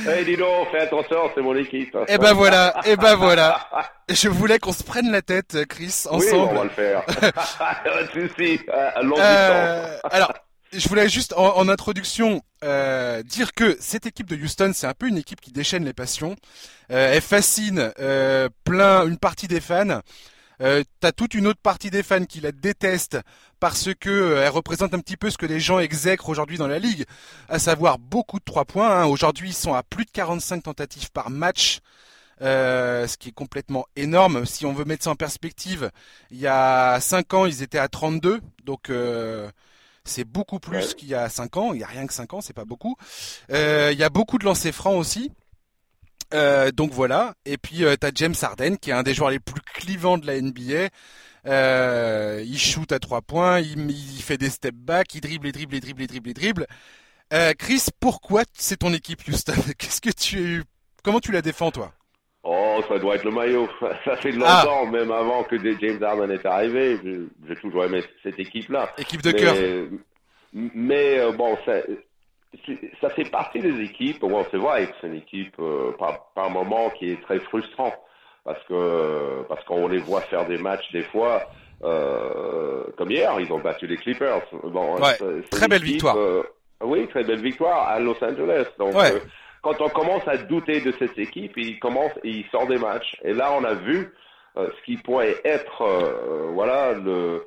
[0.07, 1.93] hey, dis donc, fais attention, c'est mon équipe.
[2.07, 3.67] Et eh ben voilà, et eh ben voilà.
[4.07, 6.23] Je voulais qu'on se prenne la tête, Chris, ensemble.
[6.23, 7.03] Oui, on va le faire.
[8.37, 10.33] si, à longue alors
[10.73, 15.07] je voulais juste en, introduction euh, dire que cette équipe de Houston, c'est un peu
[15.07, 16.35] une équipe qui déchaîne les passions.
[16.91, 20.01] Euh, elle fascine euh, plein une partie des fans.
[20.61, 23.19] Euh, T'as toute une autre partie des fans qui la détestent
[23.59, 26.67] parce que euh, elle représente un petit peu ce que les gens exècrent aujourd'hui dans
[26.67, 27.05] la ligue,
[27.49, 29.01] à savoir beaucoup de trois points.
[29.01, 29.05] Hein.
[29.05, 31.79] Aujourd'hui, ils sont à plus de 45 tentatives par match.
[32.41, 34.47] Euh, ce qui est complètement énorme.
[34.47, 35.91] Si on veut mettre ça en perspective,
[36.31, 39.47] il y a 5 ans, ils étaient à 32, donc euh,
[40.03, 41.73] c'est beaucoup plus qu'il y a 5 ans.
[41.73, 42.95] Il y a rien que 5 ans, c'est pas beaucoup.
[43.51, 45.31] Euh, il y a beaucoup de lancers francs aussi.
[46.33, 47.35] Euh, donc voilà.
[47.45, 50.27] Et puis euh, t'as James Harden qui est un des joueurs les plus clivants de
[50.27, 50.89] la NBA.
[51.47, 55.51] Euh, il shoot à 3 points, il, il, fait des step back, il dribble, et
[55.51, 56.67] dribble, et dribble, et dribble, et dribble.
[57.57, 59.53] Chris, pourquoi c'est ton équipe Houston?
[59.77, 60.63] Qu'est-ce que tu,
[61.03, 61.93] comment tu la défends toi?
[62.87, 63.67] Ça doit être le maillot.
[64.05, 64.91] Ça fait longtemps, ah.
[64.91, 66.99] même avant que James Harden est arrivé.
[67.47, 68.91] J'ai toujours aimé cette équipe-là.
[68.97, 69.55] Équipe de cœur.
[70.53, 71.75] Mais, euh, bon, ça,
[72.99, 74.19] ça fait partie des équipes.
[74.19, 77.93] Bon, c'est vrai que c'est une équipe euh, par, par moment qui est très frustrant
[78.43, 81.43] parce que parce qu'on les voit faire des matchs des fois.
[81.83, 84.41] Euh, comme hier, ils ont battu les Clippers.
[84.63, 84.95] Bon,
[85.49, 86.15] très belle victoire.
[86.17, 86.43] Euh,
[86.83, 88.65] oui, très belle victoire à Los Angeles.
[88.77, 89.21] Donc, ouais
[89.61, 93.15] quand on commence à douter de cette équipe, il commence et il sort des matchs.
[93.23, 94.09] Et là, on a vu
[94.57, 97.45] euh, ce qui pourrait être, euh, voilà, le,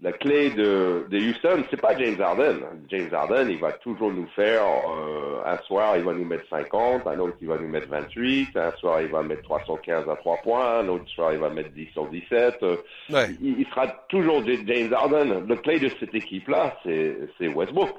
[0.00, 1.64] la clé de, de Houston.
[1.70, 2.60] C'est pas James Harden.
[2.88, 7.06] James Harden, il va toujours nous faire euh, un soir, il va nous mettre 50,
[7.06, 10.36] un autre, il va nous mettre 28, un soir, il va mettre 315 à 3
[10.44, 12.62] points, un autre soir, il va mettre 10 sur 17.
[12.62, 13.26] Ouais.
[13.42, 15.46] Il, il, sera toujours James Harden.
[15.48, 17.90] Le clé de cette équipe-là, c'est Westbrook.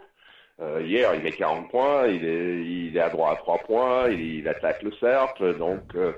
[0.61, 4.09] Euh, hier, il met 40 points, il est, il est à droit à 3 points,
[4.09, 5.57] il, attaque le cercle.
[5.57, 6.13] Donc, euh,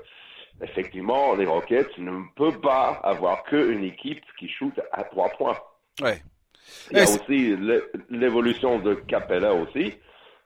[0.62, 5.56] effectivement, les Rockets ne peuvent pas avoir qu'une équipe qui shoot à 3 points.
[6.02, 6.20] Ouais.
[6.90, 7.56] Il y a aussi
[8.10, 9.94] l'évolution de Capella aussi,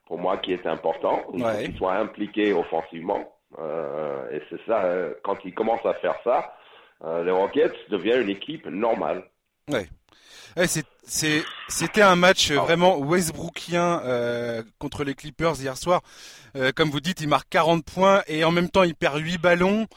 [0.05, 1.23] pour moi, qui est important.
[1.33, 3.35] Qu'il soit impliqué offensivement.
[3.57, 4.83] Euh, et c'est ça,
[5.23, 6.55] quand il commence à faire ça,
[7.23, 9.23] les Rockets deviennent une équipe normale.
[9.69, 9.87] Ouais.
[10.57, 12.61] C'était un match ah.
[12.61, 16.01] vraiment Westbrookien euh, contre les Clippers hier soir.
[16.55, 19.37] Euh, comme vous dites, il marque 40 points et en même temps il perd 8
[19.37, 19.87] ballons.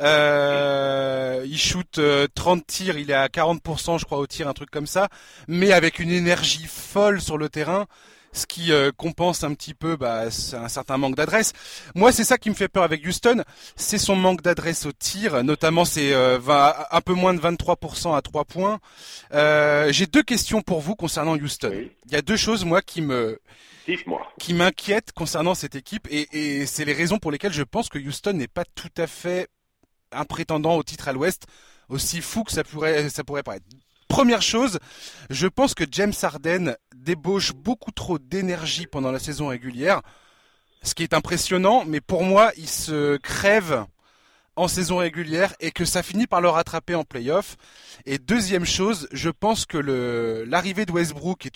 [0.00, 2.00] Euh, il shoot
[2.34, 5.08] 30 tirs, il est à 40% je crois au tir, un truc comme ça,
[5.48, 7.86] mais avec une énergie folle sur le terrain
[8.32, 11.52] ce qui euh, compense un petit peu bah, un certain manque d'adresse.
[11.94, 13.42] Moi, c'est ça qui me fait peur avec Houston,
[13.76, 16.38] c'est son manque d'adresse au tir, notamment c'est euh,
[16.90, 18.78] un peu moins de 23% à 3 points.
[19.34, 21.72] Euh, J'ai deux questions pour vous concernant Houston.
[22.06, 23.38] Il y a deux choses moi qui me
[24.38, 27.98] qui m'inquiètent concernant cette équipe et, et c'est les raisons pour lesquelles je pense que
[27.98, 29.48] Houston n'est pas tout à fait
[30.12, 31.46] un prétendant au titre à l'Ouest
[31.88, 33.64] aussi fou que ça pourrait ça pourrait paraître.
[34.08, 34.78] Première chose,
[35.28, 36.76] je pense que James Harden
[37.08, 40.02] débauche beaucoup trop d'énergie pendant la saison régulière,
[40.82, 43.86] ce qui est impressionnant, mais pour moi, il se crève
[44.56, 47.56] en saison régulière et que ça finit par le rattraper en playoff.
[48.04, 49.78] Et deuxième chose, je pense que
[50.46, 51.48] l'arrivée de Westbrook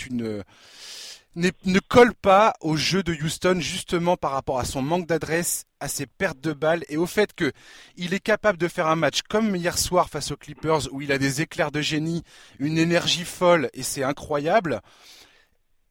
[1.37, 5.89] ne colle pas au jeu de Houston justement par rapport à son manque d'adresse, à
[5.89, 7.53] ses pertes de balles et au fait que
[7.97, 11.13] il est capable de faire un match comme hier soir face aux Clippers où il
[11.13, 12.23] a des éclairs de génie,
[12.59, 14.81] une énergie folle et c'est incroyable,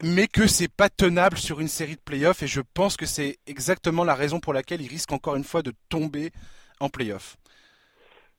[0.04, 3.38] mais que c'est pas tenable sur une série de playoffs et je pense que c'est
[3.48, 6.32] exactement la raison pour laquelle il risque encore une fois de tomber
[6.80, 7.38] en playoffs.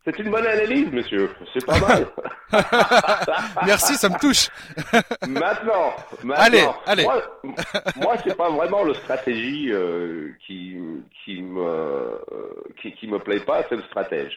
[0.05, 1.31] C'est une bonne analyse, monsieur.
[1.53, 2.07] C'est pas mal.
[3.67, 4.49] Merci, ça me touche.
[5.29, 5.95] maintenant,
[6.25, 7.05] maintenant, allez, allez.
[7.05, 7.23] Moi,
[7.97, 10.77] moi c'est pas vraiment le stratégie euh, qui
[11.25, 12.19] qui me euh,
[12.81, 14.37] qui, qui me plaît pas, c'est le stratège.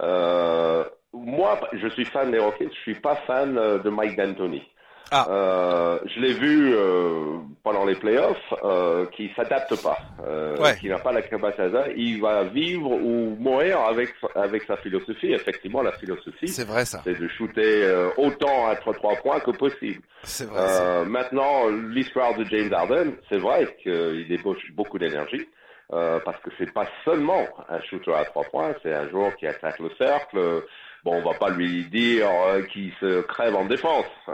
[0.00, 2.74] Euh, moi, je suis fan des Rockets.
[2.74, 4.64] Je suis pas fan de Mike D'Antoni.
[5.10, 5.26] Ah.
[5.28, 10.98] Euh, je l'ai vu euh, pendant les playoffs, euh, qui s'adapte pas, euh, qui n'a
[10.98, 11.94] pas la capacité.
[11.96, 15.32] Il va vivre ou mourir avec avec sa philosophie.
[15.32, 19.50] Effectivement, la philosophie, c'est vrai ça, c'est de shooter euh, autant à trois points que
[19.50, 20.02] possible.
[20.22, 20.60] C'est vrai.
[20.60, 25.46] Euh, maintenant, l'histoire de James Harden, c'est vrai qu'il débauche beaucoup d'énergie.
[25.92, 29.46] Euh, parce que c'est pas seulement un shooter à trois points, c'est un joueur qui
[29.46, 30.62] attaque le cercle,
[31.04, 32.26] bon, on va pas lui dire
[32.72, 34.06] qu'il se crève en défense.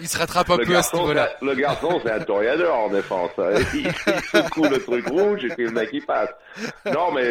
[0.00, 1.30] il se rattrape un peu à ce niveau-là.
[1.42, 3.30] Le garçon, c'est un toréador en défense.
[3.74, 3.92] Il, il
[4.32, 6.30] secoue le truc rouge et puis le mec il passe.
[6.86, 7.22] Non, mais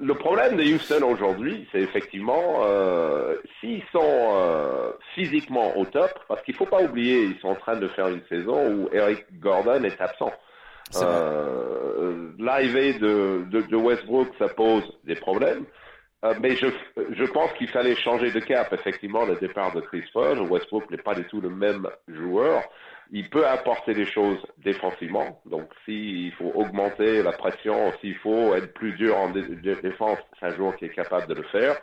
[0.00, 6.42] le problème de Houston aujourd'hui, c'est effectivement euh, s'ils sont euh, physiquement au top, parce
[6.42, 9.84] qu'il faut pas oublier, ils sont en train de faire une saison où Eric Gordon
[9.84, 10.32] est absent.
[10.96, 15.64] Euh, L'arrivée de, de, de, Westbrook, ça pose des problèmes.
[16.24, 16.66] Euh, mais je,
[17.12, 20.38] je pense qu'il fallait changer de cap, effectivement, le départ de Chris Paul.
[20.40, 22.62] Westbrook n'est pas du tout le même joueur
[23.12, 25.40] il peut apporter des choses défensivement.
[25.46, 30.54] Donc, s'il faut augmenter la pression, s'il faut être plus dur en défense, c'est un
[30.56, 31.76] joueur qui est capable de le faire.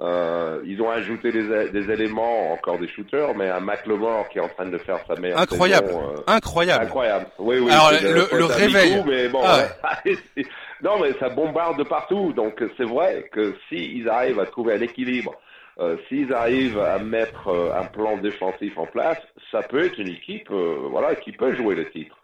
[0.00, 4.40] Euh, ils ont ajouté des, des, éléments, encore des shooters, mais un McLemore qui est
[4.40, 7.26] en train de faire sa meilleure incroyable, saison, euh, incroyable, incroyable.
[7.38, 7.70] Oui, oui.
[7.70, 9.04] Alors le, le réveil.
[9.06, 9.68] mais bon, Ah.
[10.82, 12.32] non, mais ça bombarde de partout.
[12.32, 15.34] Donc c'est vrai que s'ils arrivent à trouver un équilibre
[15.80, 19.18] euh, s'ils arrivent à mettre euh, un plan défensif en place,
[19.50, 22.16] ça peut être une équipe euh, voilà, qui peut jouer le titre.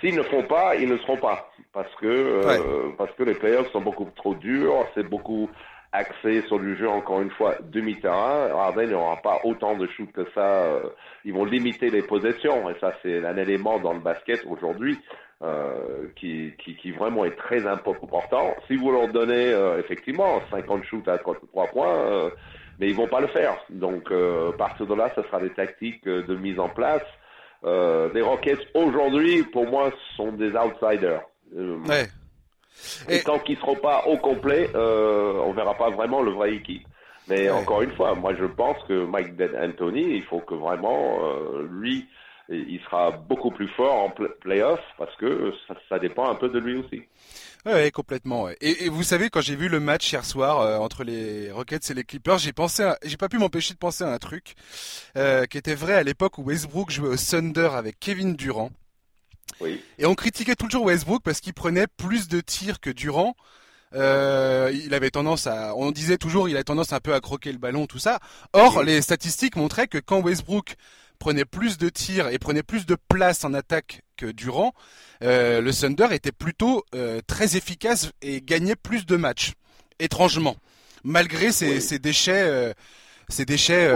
[0.00, 1.50] S'ils ne font pas, ils ne seront pas.
[1.72, 2.94] Parce que, Ouais.
[2.98, 5.50] parce que les playoffs sont beaucoup trop durs, c'est beaucoup
[5.94, 8.50] axé sur du jeu, encore une fois, demi-terrain.
[8.50, 10.64] Harden n'aura pas autant de shoot que ça.
[10.64, 10.82] euh,
[11.24, 12.68] Ils vont limiter les possessions.
[12.68, 14.98] Et ça, c'est un élément dans le basket aujourd'hui
[15.42, 18.54] euh, qui, qui, qui vraiment est très important.
[18.66, 21.36] Si vous leur donnez euh, effectivement 50 shoots à 3,
[21.72, 22.30] points, euh,
[22.80, 23.56] mais ils vont pas le faire.
[23.70, 27.04] Donc, euh, partir de là, ce sera des tactiques euh, de mise en place.
[27.64, 31.22] Euh, les Rockets aujourd'hui, pour moi, sont des outsiders.
[31.54, 32.06] Ouais.
[33.08, 36.54] Et Et- tant qu'ils seront pas au complet, euh, on verra pas vraiment le vrai
[36.54, 36.86] équipe.
[37.28, 37.50] Mais Ouais.
[37.50, 42.06] encore une fois, moi je pense que Mike D'Antoni, il faut que vraiment euh, lui,
[42.50, 46.50] il sera beaucoup plus fort en pl- playoff parce que ça, ça dépend un peu
[46.50, 47.02] de lui aussi.
[47.64, 48.42] Ouais, complètement.
[48.42, 48.58] ouais.
[48.60, 51.88] Et, et vous savez, quand j'ai vu le match hier soir euh, entre les Rockets
[51.90, 54.54] et les Clippers, j'ai pensé, j'ai pas pu m'empêcher de penser à un truc
[55.16, 58.68] euh, qui était vrai à l'époque où Westbrook jouait au Thunder avec Kevin Durant.
[59.60, 59.82] Oui.
[59.98, 63.34] Et on critiquait toujours Westbrook parce qu'il prenait plus de tirs que Durant.
[63.94, 67.52] Euh, il avait tendance à, on disait toujours, il a tendance un peu à croquer
[67.52, 68.18] le ballon, tout ça.
[68.52, 70.74] Or, les statistiques montraient que quand Westbrook
[71.20, 74.74] prenait plus de tirs et prenait plus de place en attaque que Durant,
[75.22, 79.52] euh, le Thunder était plutôt euh, très efficace et gagnait plus de matchs.
[80.00, 80.56] Étrangement,
[81.04, 81.80] malgré ses, Oui.
[81.80, 82.74] ses déchets,
[83.28, 83.94] ses déchets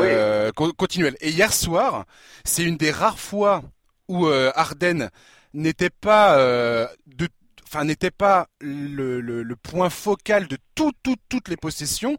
[0.54, 1.16] co- continuels.
[1.20, 2.04] Et hier soir,
[2.44, 3.64] c'est une des rares fois
[4.06, 5.10] où Harden
[5.54, 7.28] n'était pas euh, de
[7.66, 12.16] enfin n'était pas le, le, le point focal de tout, tout, toutes les possessions.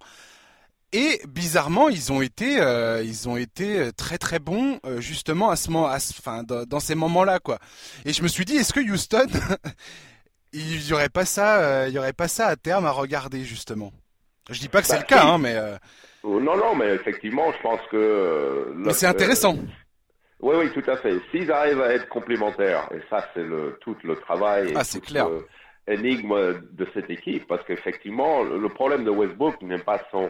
[0.92, 5.56] Et bizarrement ils ont été euh, ils ont été très très bons euh, justement à
[5.56, 7.60] ce moment enfin dans, ces moments là quoi.
[8.06, 9.28] Et je me suis dit est-ce que Houston
[10.54, 13.46] il y aurait pas ça euh, il y aurait pas ça à terme à regarder
[13.46, 13.92] justement?
[14.50, 15.78] Je dis pas que c'est Bah, le cas hein mais euh,
[16.26, 17.96] Euh, Non, non, mais effectivement, je pense que.
[17.98, 19.58] euh, mais c'est intéressant
[20.41, 21.13] Oui, oui, tout à fait.
[21.32, 25.06] S'ils arrivent à être complémentaires, et ça, c'est le tout le travail et Ah, toute
[25.06, 25.28] clair.
[25.30, 25.45] le
[25.88, 30.30] énigme de cette équipe, parce qu'effectivement, le problème de Westbrook n'est pas son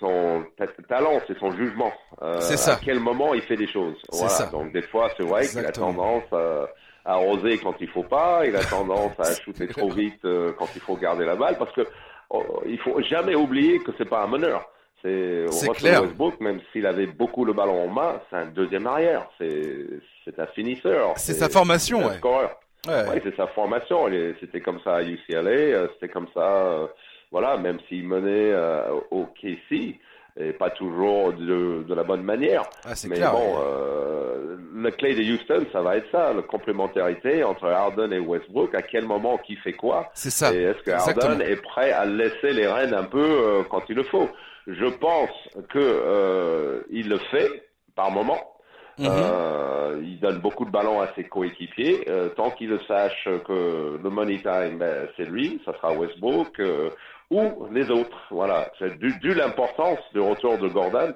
[0.00, 1.92] son ta- talent, c'est son jugement.
[2.20, 2.74] Euh, C'est ça.
[2.74, 3.96] À quel moment il fait des choses.
[4.10, 4.28] C'est Voilà.
[4.30, 4.46] ça.
[4.46, 6.66] Donc des fois, c'est vrai qu'il a tendance à,
[7.04, 10.68] à arroser quand il faut pas, il a tendance à shooter trop vite euh, quand
[10.74, 11.82] il faut garder la balle, parce que
[12.30, 14.68] oh, il faut jamais oublier que c'est pas un meneur.
[15.04, 16.02] C'est clair.
[16.02, 19.28] Westbrook, même s'il avait beaucoup le ballon en main, c'est un deuxième arrière.
[19.38, 21.12] C'est un finisseur.
[21.16, 23.08] c'est sa formation ouais, ouais.
[23.08, 24.06] Ouais, c'est sa formation.
[24.40, 26.86] C'était comme ça à UCLA, euh, c'était comme ça, euh,
[27.30, 29.98] voilà, même s'il menait euh, au KC,
[30.36, 32.62] et pas toujours de, de la bonne manière.
[32.84, 33.62] Ah, c'est Mais clair bon, ouais.
[33.64, 38.74] euh, le clé de Houston, ça va être ça, la complémentarité entre Harden et Westbrook.
[38.74, 40.10] À quel moment qui fait quoi?
[40.14, 41.32] C'est ça et est-ce que exactement.
[41.32, 44.28] Harden est prêt à laisser les rênes un peu euh, quand il le faut?
[44.66, 45.30] Je pense
[45.70, 48.50] que euh, il le fait par moment.
[48.98, 49.06] Mhm.
[49.08, 52.04] Euh, il donne beaucoup de ballons à ses coéquipiers.
[52.08, 56.60] Euh, tant qu'il le sache que le money time, ben, c'est lui, ça sera Westbrook
[56.60, 56.90] euh,
[57.30, 58.16] ou les autres.
[58.30, 61.14] Voilà, c'est dû, dû l'importance du retour de Gordon.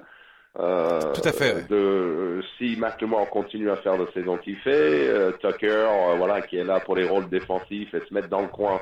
[0.59, 1.67] Euh, Tout à fait.
[1.69, 6.57] De, euh, si McLemore continue à faire le saison qu'il fait, euh, Tucker, voilà, qui
[6.57, 8.81] est là pour les rôles défensifs et se mettre dans le coin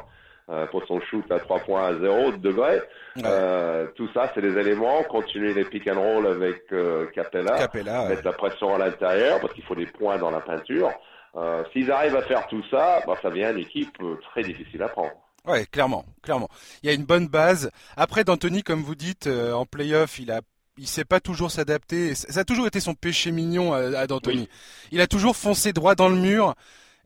[0.49, 2.81] euh, pour son shoot à 3 points à 0 degrés.
[3.17, 3.23] Ouais.
[3.25, 5.03] Euh, tout ça, c'est des éléments.
[5.03, 8.09] Continuer les pick and roll avec euh, Capella Capella ouais.
[8.09, 10.89] mettre la pression à l'intérieur parce qu'il faut des points dans la peinture.
[11.73, 13.97] S'ils arrivent à faire tout ça, bah, ça devient une équipe
[14.31, 15.11] très difficile à prendre.
[15.45, 16.47] Ouais, clairement, clairement.
[16.81, 17.69] Il y a une bonne base.
[17.97, 20.39] Après, d'Anthony, comme vous dites, en playoff, il a,
[20.77, 22.15] il sait pas toujours s'adapter.
[22.15, 24.47] Ça a toujours été son péché mignon à, à d'Anthony.
[24.49, 24.89] Oui.
[24.93, 26.55] Il a toujours foncé droit dans le mur.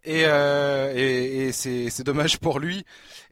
[0.03, 2.83] Et, euh, et, et c'est dommage pour lui.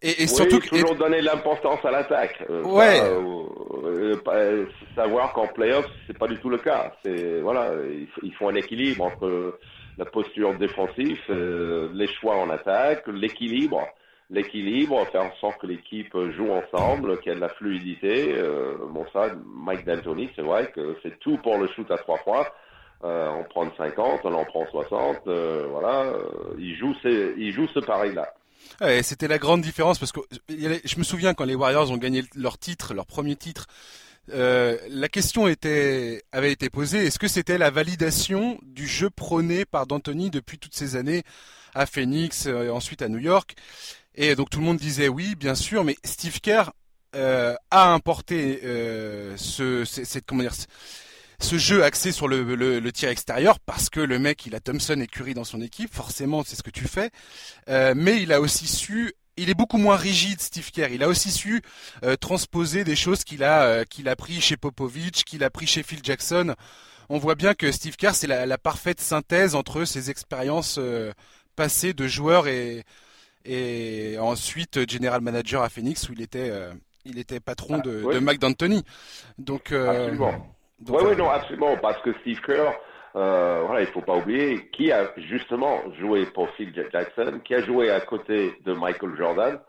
[0.02, 2.44] Et, et oui, surtout toujours donner l'importance à l'attaque.
[2.50, 4.18] Euh, ouais.
[4.24, 6.94] Pas, euh, savoir qu'en playoff, c'est pas du tout le cas.
[7.04, 7.72] C'est voilà,
[8.24, 9.60] ils, font un équilibre entre
[9.98, 13.86] la posture défensive, les choix en attaque, l'équilibre
[14.30, 18.36] l'équilibre, faire en sorte que l'équipe joue ensemble, qu'il y ait de la fluidité.
[18.38, 22.18] Euh, bon ça, Mike D'Antoni, c'est vrai que c'est tout pour le shoot à trois
[22.20, 22.46] points.
[23.04, 26.04] Euh, on prend 50, on en prend 60, euh, voilà.
[26.04, 26.24] Euh,
[26.58, 28.34] il joue, il joue ce pari-là.
[29.02, 32.58] C'était la grande différence parce que je me souviens quand les Warriors ont gagné leur
[32.58, 33.68] titre, leur premier titre.
[34.32, 39.88] Euh, la question avait été posée est-ce que c'était la validation du jeu prôné par
[39.88, 41.24] D'Antoni depuis toutes ces années
[41.74, 43.56] à Phoenix et ensuite à New York?
[44.16, 46.72] Et donc tout le monde disait oui, bien sûr, mais Steve Kerr
[47.16, 50.54] euh, a importé euh, ce, cette, comment dire,
[51.40, 55.00] ce jeu axé sur le, le, tir extérieur parce que le mec il a Thompson
[55.00, 57.12] et Curry dans son équipe, forcément c'est ce que tu fais,
[57.70, 60.90] euh, mais il a aussi su il est beaucoup moins rigide, Steve Kerr.
[60.92, 61.62] Il a aussi su
[62.04, 65.66] euh, transposer des choses qu'il a euh, qu'il a pris chez Popovich, qu'il a pris
[65.66, 66.56] chez Phil Jackson.
[67.08, 71.12] On voit bien que Steve Kerr c'est la, la, parfaite synthèse entre ses expériences euh,
[71.56, 72.84] passées de joueur et
[73.46, 76.52] et ensuite general manager à Phoenix où il était
[77.06, 78.84] il était patron ah, de, de Mike D'Antoni.
[79.38, 80.59] Donc absolument.
[80.88, 82.74] Oui, oui, non, absolument, parce que Steve Kerr,
[83.16, 87.62] euh, voilà, il faut pas oublier, qui a justement joué pour Phil Jackson, qui a
[87.62, 89.60] joué à côté de Michael Jordan,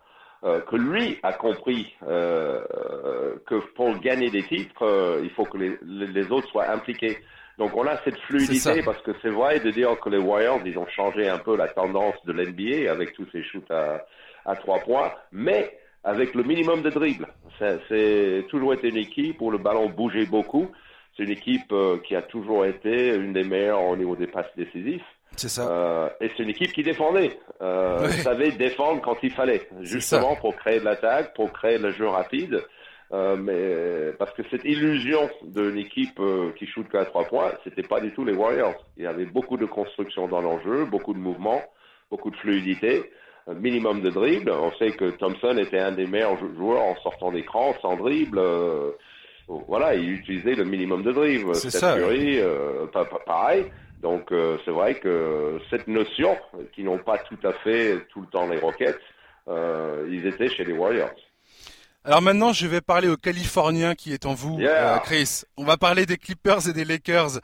[0.45, 2.63] euh, que lui a compris euh,
[3.47, 7.19] que pour gagner des titres, il faut que les, les, autres soient impliqués.
[7.59, 10.79] Donc on a cette fluidité parce que c'est vrai de dire que les Warriors, ils
[10.79, 14.03] ont changé un peu la tendance de l'NBA avec tous ces shoots à,
[14.47, 17.27] à trois points, mais avec le minimum de dribbles.
[17.59, 20.71] C'est toujours été une équipe où le ballon bougeait beaucoup.
[21.17, 24.55] C'est une équipe euh, qui a toujours été une des meilleures au niveau des passes
[24.57, 25.03] décisives.
[25.37, 25.69] C'est ça.
[25.71, 27.39] Euh, et c'est une équipe qui défendait.
[27.61, 32.09] Euh, savait défendre quand il fallait, justement pour créer de l'attaque, pour créer le jeu
[32.09, 32.63] rapide.
[33.13, 37.83] Euh, mais parce que cette illusion d'une équipe euh, qui shoot qu'à trois points, c'était
[37.83, 38.85] pas du tout les Warriors.
[38.97, 41.63] Il y avait beaucoup de construction dans l'enjeu, beaucoup de mouvements,
[42.09, 43.11] beaucoup de fluidité,
[43.49, 44.53] un minimum de dribble.
[44.53, 48.39] On sait que Thompson était un des meilleurs joueurs en sortant d'écran, sans dribble.
[48.39, 48.93] Euh,
[49.67, 51.55] voilà, il utilisait le minimum de dribble.
[51.55, 51.97] C'est ça.
[51.97, 52.41] Curry,
[53.27, 53.67] pareil.
[54.03, 54.33] Donc
[54.65, 56.37] c'est vrai que cette notion,
[56.73, 59.01] qui n'ont pas tout à fait tout le temps les Rockets,
[59.49, 61.11] ils étaient chez les Warriors.
[62.03, 65.43] Alors maintenant, je vais parler aux Californiens qui est en vous, euh, Chris.
[65.59, 67.41] On va parler des Clippers et des Lakers,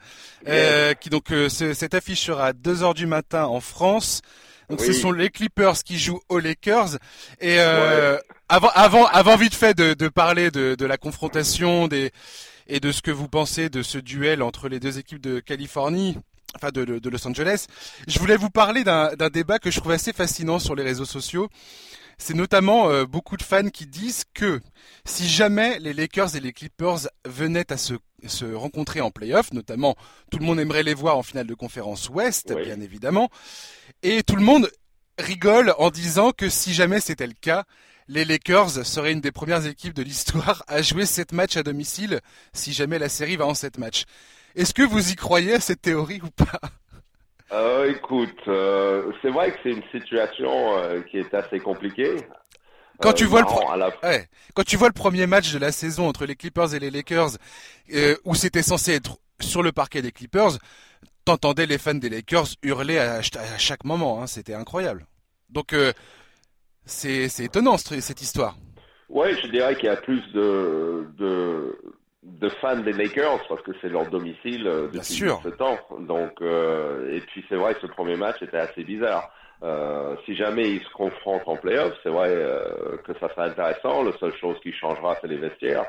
[0.47, 4.21] euh, qui donc euh, cette affiche sera à 2 heures du matin en France.
[4.69, 6.97] Donc ce sont les Clippers qui jouent aux Lakers.
[7.39, 12.11] Et avant, avant, avant vite fait de, de parler de, de, la confrontation des
[12.69, 16.17] et de ce que vous pensez de ce duel entre les deux équipes de Californie,
[16.55, 17.67] enfin de, de Los Angeles,
[18.07, 21.49] je voulais vous parler d'un débat que je trouve assez fascinant sur les réseaux sociaux.
[22.19, 24.59] C'est notamment euh, beaucoup de fans qui disent que
[25.05, 27.93] si jamais les Lakers et les Clippers venaient à se,
[28.25, 29.95] se rencontrer en playoff, notamment
[30.31, 33.29] tout le monde aimerait les voir en finale de conférence Ouest, bien évidemment,
[34.03, 34.69] et tout le monde
[35.17, 37.63] rigole en disant que si jamais c'était le cas,
[38.07, 42.21] les Lakers seraient une des premières équipes de l'histoire à jouer sept matchs à domicile
[42.53, 44.05] si jamais la série va en sept matchs.
[44.55, 46.59] Est-ce que vous y croyez à cette théorie ou pas?
[47.51, 52.15] Euh, écoute, euh, c'est vrai que c'est une situation euh, qui est assez compliquée.
[52.99, 53.47] Quand tu vois le
[54.55, 57.37] quand tu vois le premier match de la saison entre les Clippers et les Lakers,
[58.25, 60.57] où c'était censé être sur le parquet des Clippers,
[61.27, 64.21] t'entendais les fans des Lakers hurler à, chaque moment.
[64.21, 65.05] Hein, c'était incroyable.
[65.49, 65.75] Donc
[66.85, 68.55] c'est étonnant cette histoire.
[69.09, 71.77] Ouais, je dirais qu'il y a plus de, de
[72.23, 75.03] de fans des Lakers parce que c'est leur domicile euh, depuis
[75.43, 75.77] ce temps.
[75.99, 79.31] Donc euh, et puis c'est vrai que ce premier match était assez bizarre.
[79.63, 84.03] Euh, si jamais ils se confrontent en playoff, c'est vrai euh, que ça sera intéressant.
[84.03, 85.85] La seule chose qui changera, c'est les vestiaires.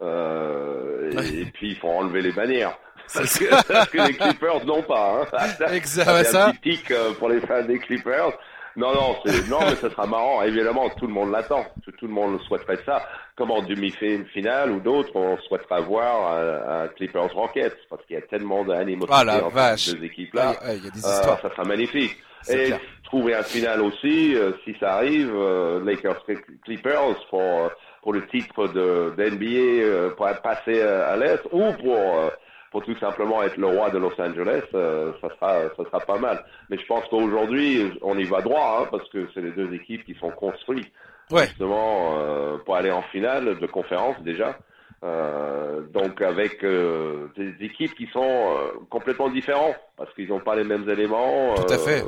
[0.00, 2.76] Euh, et, puis il faut enlever les bannières.
[3.14, 5.26] Parce que, les Clippers n'ont pas.
[5.32, 5.66] Hein.
[5.72, 6.24] Exactement.
[6.24, 8.32] Ça, un petit tic pour les fans des Clippers.
[8.74, 9.16] Non, non,
[9.50, 10.42] non, mais ce sera marrant.
[10.42, 11.64] Évidemment, tout le monde l'attend.
[11.84, 13.06] Tout, le monde souhaiterait ça.
[13.36, 18.22] Comme en demi-finale ou d'autres, on souhaiterait voir un, Clippers Rockets parce qu'il y a
[18.22, 20.54] tellement d'animosité ah, entre ces deux équipes-là.
[20.68, 21.40] il y a des histoires.
[21.40, 22.16] ça sera magnifique.
[22.50, 22.72] Et
[23.04, 26.24] trouver un final aussi, euh, si ça arrive, euh, Lakers
[26.64, 27.70] Clippers pour
[28.02, 32.32] pour le titre de, NBA euh, pour passer à l'est ou pour
[32.72, 36.18] pour tout simplement être le roi de Los Angeles, euh, ça sera ça sera pas
[36.18, 36.42] mal.
[36.70, 40.04] Mais je pense qu'aujourd'hui, on y va droit hein, parce que c'est les deux équipes
[40.04, 40.90] qui sont construites
[41.30, 44.58] justement euh, pour aller en finale de conférence déjà.
[45.04, 48.56] Euh, donc avec euh, des équipes qui sont
[48.88, 51.54] complètement différentes parce qu'ils n'ont pas les mêmes éléments.
[51.54, 52.04] Tout à fait.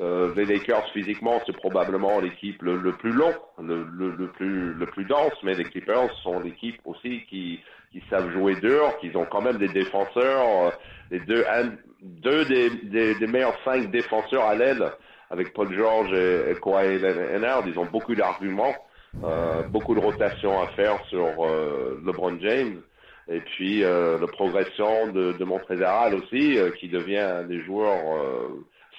[0.00, 5.04] Euh, les Lakers physiquement, c'est probablement l'équipe le, plus long, le, le, plus le plus
[5.04, 7.60] dense, mais les Clippers sont l'équipe aussi qui
[7.94, 10.70] qui savent jouer dur, qui ont quand même des défenseurs, euh,
[11.12, 11.44] les deux
[12.02, 14.92] deux des, des, des, meilleurs cinq défenseurs à l'aile
[15.30, 18.74] avec Paul George et, et Kawhi Leonard, ils ont beaucoup d'arguments,
[19.22, 22.80] euh, beaucoup de rotation à faire sur euh, LeBron James.
[23.28, 28.04] Et puis euh, la progression de, de Montrezl aussi, euh, qui devient un des joueurs
[28.18, 28.48] euh,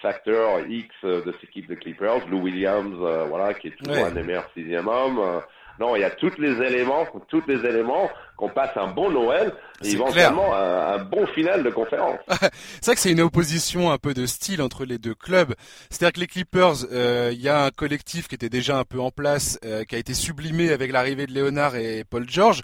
[0.01, 2.27] facteur X de cette équipe de Clippers.
[2.27, 2.95] Lou Williams,
[3.29, 5.41] voilà, qui est toujours un des meilleurs sixième hommes.
[5.79, 9.53] Non, il y a tous les éléments, tous les éléments qu'on passe un bon Noël
[9.83, 12.19] et éventuellement un, un, bon final de conférence.
[12.29, 15.53] c'est vrai que c'est une opposition un peu de style entre les deux clubs.
[15.89, 18.99] C'est-à-dire que les Clippers, euh, il y a un collectif qui était déjà un peu
[18.99, 22.61] en place, euh, qui a été sublimé avec l'arrivée de Léonard et Paul George,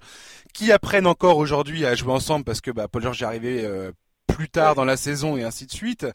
[0.53, 3.91] qui apprennent encore aujourd'hui à jouer ensemble parce que bah, Paul George est arrivé euh,
[4.33, 6.05] plus tard dans la saison et ainsi de suite.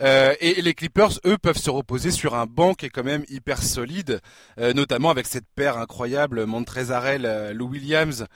[0.00, 3.24] Euh, et, les Clippers, eux, peuvent se reposer sur un banc qui est quand même
[3.28, 4.20] hyper solide,
[4.58, 8.26] euh, notamment avec cette paire incroyable Montrezarel, euh, Lou Williams,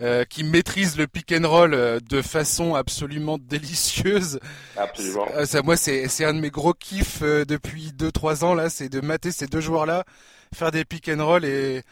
[0.00, 4.40] euh, qui maîtrise le pick and roll de façon absolument délicieuse.
[4.76, 5.26] Absolument.
[5.44, 9.30] ça, moi, c'est un de mes gros kiffs depuis 2-3 ans là, c'est de mater
[9.30, 10.04] ces deux joueurs là,
[10.54, 11.82] faire des pick and roll et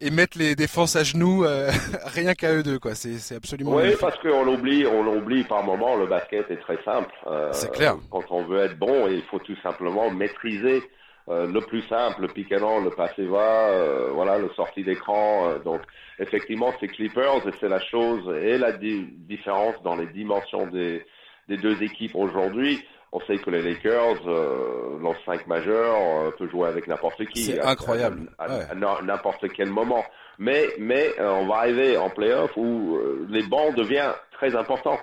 [0.00, 1.70] et mettre les défenses à genoux euh,
[2.06, 2.94] rien qu'à eux deux quoi.
[2.94, 6.82] C'est c'est absolument oui parce qu'on oublie on oublie par moment le basket est très
[6.84, 7.12] simple.
[7.26, 7.96] Euh, c'est clair.
[8.10, 10.82] quand on veut être bon il faut tout simplement maîtriser
[11.28, 15.48] euh, le plus simple le pick and le passé va euh, voilà le sortie d'écran
[15.48, 15.80] euh, donc
[16.20, 21.04] effectivement c'est Clippers et c'est la chose et la di différence dans les dimensions des
[21.48, 22.84] des deux équipes aujourd'hui
[23.16, 27.44] on sait que les Lakers, euh, 5 majeur, euh, peut jouer avec n'importe qui.
[27.44, 28.30] C'est incroyable.
[28.38, 30.04] À, n'importe quel moment.
[30.38, 34.98] Mais, mais euh, on va arriver en playoff où euh, les bancs deviennent très importants.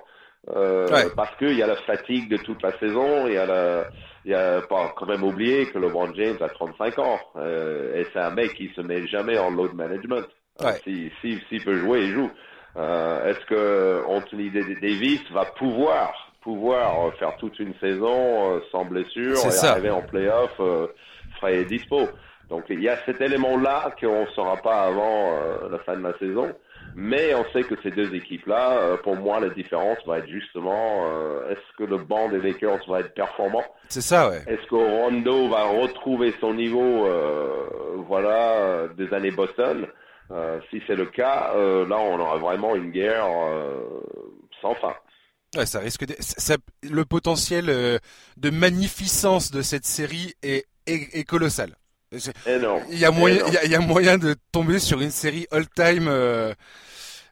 [0.54, 1.06] Euh, ouais.
[1.16, 3.86] Parce qu'il y a la fatigue de toute la saison, il y a la,
[4.24, 8.20] il y a pas quand même oublié que LeBron James a 35 ans et c'est
[8.20, 10.26] un mec qui se met jamais en load management.
[10.62, 10.74] Ouais.
[10.84, 12.30] S'il si, si, peut jouer, il joue.
[12.76, 19.50] Est-ce que Anthony Davis va pouvoir pouvoir faire toute une saison euh, sans blessure et
[19.50, 19.72] ça.
[19.72, 20.86] arriver en playoff euh,
[21.38, 22.06] frais et dispo.
[22.50, 26.02] Donc il y a cet élément-là qu'on ne saura pas avant euh, la fin de
[26.02, 26.52] la saison.
[26.94, 31.06] Mais on sait que ces deux équipes-là, euh, pour moi, la différence va être justement
[31.06, 33.64] euh, est-ce que le banc des Lakers va être performant?
[33.88, 34.42] C'est ça, ouais.
[34.46, 37.08] Est-ce que Rondo va retrouver son niveau,
[38.06, 39.86] voilà, des années Boston?
[40.70, 43.26] Si c'est le cas, là, on aura vraiment une guerre.
[45.56, 46.14] Ouais, ça risque de...
[46.20, 47.98] ça, le potentiel euh,
[48.36, 51.74] de magnificence de cette série est, est, est colossal.
[52.46, 52.82] Énorme.
[52.90, 55.10] Il y a moyen, il y a, il y a moyen de tomber sur une
[55.10, 56.06] série all-time.
[56.08, 56.54] Euh,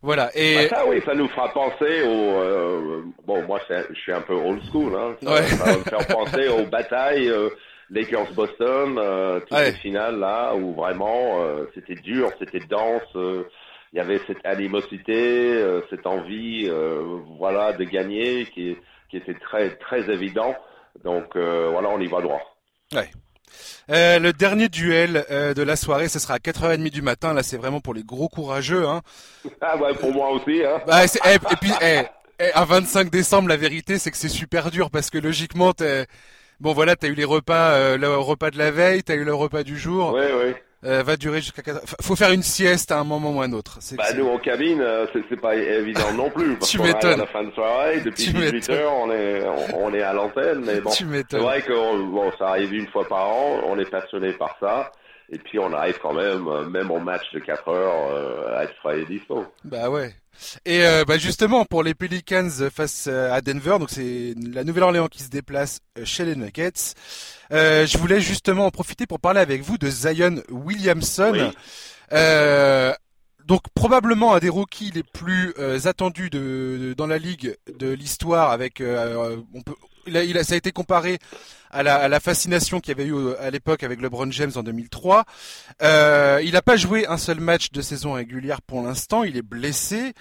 [0.02, 0.30] voilà.
[0.34, 2.40] Et bah ça, oui, ça nous fera penser au.
[2.40, 4.94] Euh, bon, moi, je suis un peu old school.
[4.96, 5.16] Hein.
[5.22, 5.46] Ça, ouais.
[5.48, 7.48] ça va me faire penser aux batailles euh,
[7.90, 9.70] Lakers Boston, euh, toutes Ouais.
[9.70, 13.02] les finales là où vraiment euh, c'était dur, c'était dense.
[13.14, 13.44] euh,
[13.92, 18.76] il y avait cette animosité, euh, cette envie, euh, voilà, de gagner qui,
[19.10, 20.54] qui était très très évident.
[21.04, 22.40] Donc euh, voilà, on y va droit.
[22.94, 23.10] Ouais.
[23.90, 27.34] Euh, le dernier duel euh, de la soirée, ce sera à 4h30 du matin.
[27.34, 28.86] Là, c'est vraiment pour les gros courageux.
[28.86, 29.02] Hein.
[29.60, 30.64] Ah ouais, pour moi aussi.
[30.64, 30.80] Hein.
[30.86, 32.02] Bah, eh, et puis, eh,
[32.38, 35.72] eh, à 25 décembre, la vérité, c'est que c'est super dur parce que logiquement,
[36.60, 39.34] bon voilà, t'as eu les repas, euh, le repas de la veille, t'as eu le
[39.34, 40.54] repas du jour, Oui, oui.
[40.84, 43.44] Euh, va durer jusqu'à 4 F- Faut faire une sieste à un moment ou à
[43.44, 43.76] un autre.
[43.80, 46.56] C'est- Bah nous en cabine, euh, c'est pas évident non plus.
[46.58, 47.12] Parce Tu m'étonnes.
[47.14, 48.74] à la fin de soirée, depuis Tu 18 m'étonnes.
[48.76, 49.42] heures, on est
[49.74, 50.90] on, on est à l'antenne, mais bon.
[50.90, 54.32] tu C'est vrai que on- bon, ça arrive une fois par an, on est passionné
[54.32, 54.90] par ça,
[55.32, 58.64] et puis on arrive quand même, euh, même en match de 4 heures, euh, à
[58.64, 59.44] être frais et dispo.
[59.64, 60.14] Bah ouais.
[60.64, 65.22] Et euh, bah justement pour les Pelicans face à Denver, donc c'est la Nouvelle-Orléans qui
[65.22, 66.94] se déplace chez les Nuggets.
[67.52, 71.32] Euh, je voulais justement en profiter pour parler avec vous de Zion Williamson.
[71.32, 71.50] Oui.
[72.12, 72.92] Euh,
[73.46, 76.38] donc probablement un des rookies les plus euh, attendus de,
[76.80, 79.74] de- dans la ligue de l'histoire avec euh, on peut
[80.44, 81.18] ça a été comparé
[81.70, 85.24] à la, fascination qu'il y avait eu au- à l'époque avec LeBron James en 2003.
[85.82, 89.24] Euh, il n'a pas joué un seul match de saison régulière pour l'instant.
[89.24, 90.12] Il est blessé.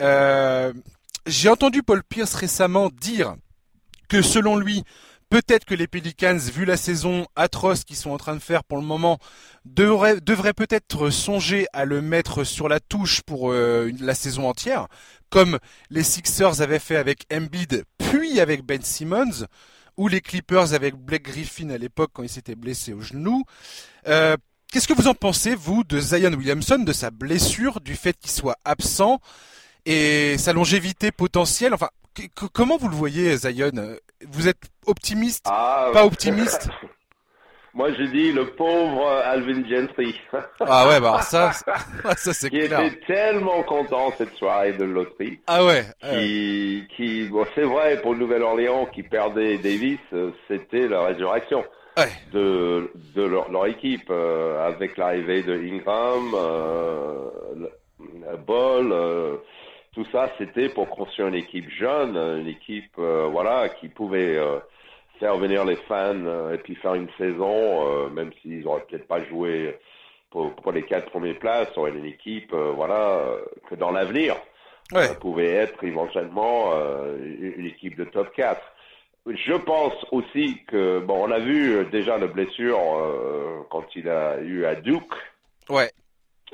[0.00, 0.72] Euh,
[1.26, 3.34] J'ai entendu Paul Pierce récemment dire
[4.08, 4.84] que selon lui,
[5.30, 8.76] peut-être que les Pelicans, vu la saison atroce qu'ils sont en train de faire pour
[8.78, 9.18] le moment,
[9.64, 14.86] devraient, peut-être songer à le mettre sur la touche pour euh, la saison entière,
[15.34, 15.58] comme
[15.90, 19.46] les Sixers avaient fait avec Embiid, puis avec Ben Simmons,
[19.96, 23.42] ou les Clippers avec Blake Griffin à l'époque quand il s'était blessé au genou.
[24.06, 24.36] Euh,
[24.70, 28.30] Qu'est-ce que vous en pensez, vous, de Zion Williamson, de sa blessure, du fait qu'il
[28.30, 29.20] soit absent
[29.86, 31.74] et sa longévité potentielle?
[31.74, 31.88] Enfin,
[32.52, 33.72] comment vous le voyez, Zion?
[34.28, 35.46] Vous êtes optimiste?
[35.48, 36.68] Ah, Pas optimiste?
[37.74, 40.14] Moi, je dis le pauvre Alvin Gentry.
[40.60, 41.50] ah ouais, bah ça,
[42.16, 42.80] ça c'est Qui clair.
[42.80, 45.40] était tellement content cette soirée de loterie.
[45.48, 45.82] Ah ouais.
[46.00, 51.64] Qui, qui, bon, c'est vrai pour le Nouvelle-Orléans qui perdait Davis, euh, c'était la résurrection
[51.96, 52.08] Ouais.
[52.32, 57.70] de, de leur, leur équipe euh, avec l'arrivée de Ingram, euh, le-
[58.46, 59.36] Ball, euh,
[59.94, 64.36] tout ça, c'était pour construire une équipe jeune, une équipe, voilà, qui pouvait
[65.20, 69.06] faire venir les fans euh, et puis faire une saison, euh, même s'ils auraient peut-être
[69.06, 69.76] pas joué
[70.30, 73.22] pour, pour les quatre premières places, on aurait une équipe, euh, voilà,
[73.68, 74.36] que dans l'avenir,
[74.92, 75.06] Ouais.
[75.06, 77.16] ça pouvait être éventuellement euh,
[77.56, 78.60] une équipe de top 4.
[79.26, 84.38] Je pense aussi que, bon, on a vu déjà la blessure euh, quand il a
[84.40, 85.14] eu à Duke.
[85.70, 85.90] Ouais.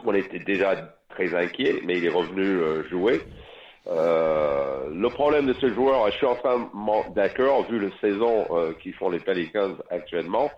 [0.04, 0.76] On était déjà
[1.08, 3.20] très inquiet, mais il est revenu euh, jouer.
[3.86, 8.94] Euh, le problème de ce joueur, je suis entièrement d'accord, vu la saison euh, qu'ils
[8.94, 10.50] font les Pelicans actuellement,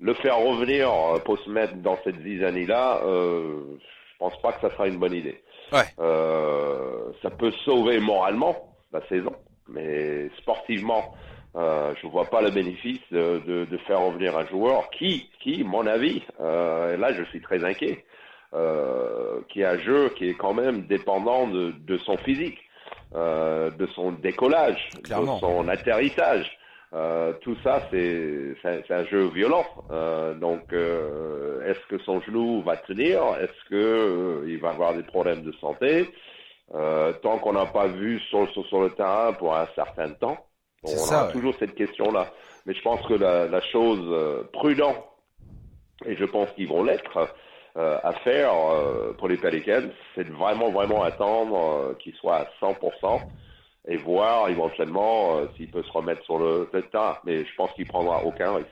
[0.00, 4.60] le faire revenir euh, pour se mettre dans cette zizanie-là, euh, je pense pas que
[4.60, 5.40] ça sera une bonne idée.
[5.72, 5.84] Ouais.
[6.00, 9.34] Euh, ça peut sauver moralement la saison,
[9.68, 11.14] mais sportivement,
[11.56, 15.62] euh, je vois pas le bénéfice de, de, de faire revenir un joueur qui, qui,
[15.62, 18.04] mon avis, euh, et là je suis très inquiet,
[18.52, 22.58] euh, qui a un jeu qui est quand même dépendant de, de son physique,
[23.14, 25.34] euh, de son décollage, Clairement.
[25.36, 26.50] de son atterrissage.
[26.92, 29.66] Euh, tout ça, c'est c'est un- jeu violent.
[29.90, 33.20] Euh, donc, euh, est-ce que son genou va tenir?
[33.40, 36.08] Est-ce que euh, il va avoir des problèmes de santé?
[36.74, 40.38] Euh, Tant qu'on n'a pas vu sur, sur, sur le terrain pour un certain temps,
[40.84, 41.32] on ça, a ouais.
[41.32, 42.26] toujours cette question-là.
[42.64, 44.96] Mais je pense que la, la chose euh, prudente,
[46.06, 47.28] et je pense qu'ils vont l'être,
[47.76, 51.56] euh, à faire euh, pour les Pelicans, c'est vraiment, vraiment attendre
[51.90, 53.20] euh, qu'il soit à 100%
[53.88, 57.18] et voir éventuellement euh, s'il peut se remettre sur le, le terrain.
[57.24, 58.68] Mais je pense qu'il prendra aucun risque.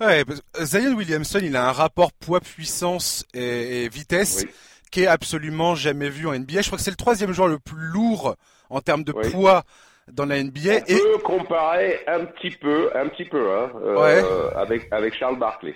[0.00, 0.24] Ouais,
[0.62, 4.50] Zion Williamson, il a un rapport poids-puissance et, et vitesse Oui.
[4.90, 6.62] qui est absolument jamais vu en NBA.
[6.62, 8.34] Je crois que c'est le troisième joueur le plus lourd
[8.70, 9.30] en termes de Oui.
[9.30, 9.62] poids
[10.10, 10.70] dans la NBA.
[10.70, 15.38] On Et peut comparer un petit peu, un petit peu, hein, euh, avec avec Charles
[15.38, 15.74] Barkley.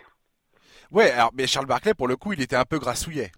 [0.93, 3.33] Ouais, alors mais Charles Barkley pour le coup, il était un peu grassouillet.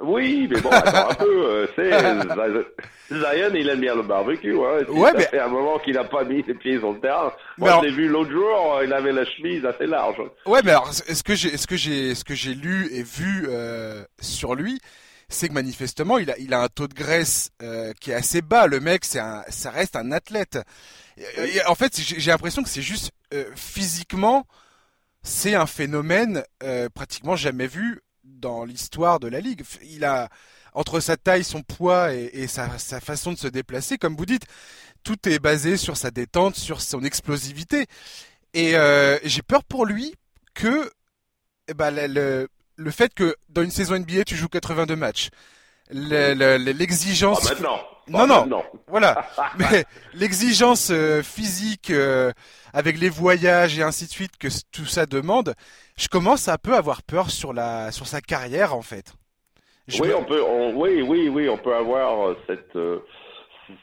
[0.00, 1.44] Oui, mais bon, attends un peu.
[1.46, 1.90] euh, C'est
[3.10, 4.56] Zion, il aime bien le barbecue.
[4.56, 4.84] Hein.
[4.86, 7.00] Si Ouais, ça mais- fait un moment qu'il n'a pas mis les pieds sur le
[7.00, 7.32] terrain.
[7.58, 8.80] Moi, alors- je l'ai vu l'autre jour.
[8.84, 10.22] Il avait la chemise assez large.
[10.46, 13.46] Ouais, mais alors est-ce que j'ai est-ce que j'ai ce que j'ai lu et vu
[13.48, 14.78] euh, sur lui,
[15.28, 18.42] c'est que manifestement, il a il a un taux de graisse euh, qui est assez
[18.42, 18.68] bas.
[18.68, 20.56] Le mec, c'est un ça reste un athlète.
[21.16, 23.10] Et- et en fait, j'ai l'impression que c'est juste
[23.56, 24.44] physiquement,
[25.22, 29.62] c'est un phénomène euh, pratiquement jamais vu dans l'histoire de la ligue.
[29.82, 30.28] Il a
[30.72, 32.68] entre sa taille, son poids et, sa,
[33.00, 34.44] façon de se déplacer, comme vous dites,
[35.02, 37.86] tout est basé sur sa détente, sur son explosivité.
[38.54, 40.14] Et euh, j'ai peur pour lui
[40.54, 40.90] que
[41.68, 45.30] eh ben, le, le, fait que dans une saison NBA tu joues 82 matchs,
[45.90, 47.80] le- le- le- l'exigence, Pas maintenant.
[48.10, 48.62] Non, non.
[48.88, 49.26] voilà,
[49.58, 49.84] mais
[50.14, 52.32] l'exigence euh, physique euh,
[52.72, 55.54] avec les voyages et ainsi de suite que tout ça demande,
[55.96, 59.12] je commence à un peu avoir peur sur la sur sa carrière en fait.
[59.88, 63.00] Je Oui, me- on peut, on- oui, oui, oui, on peut avoir euh, cette euh,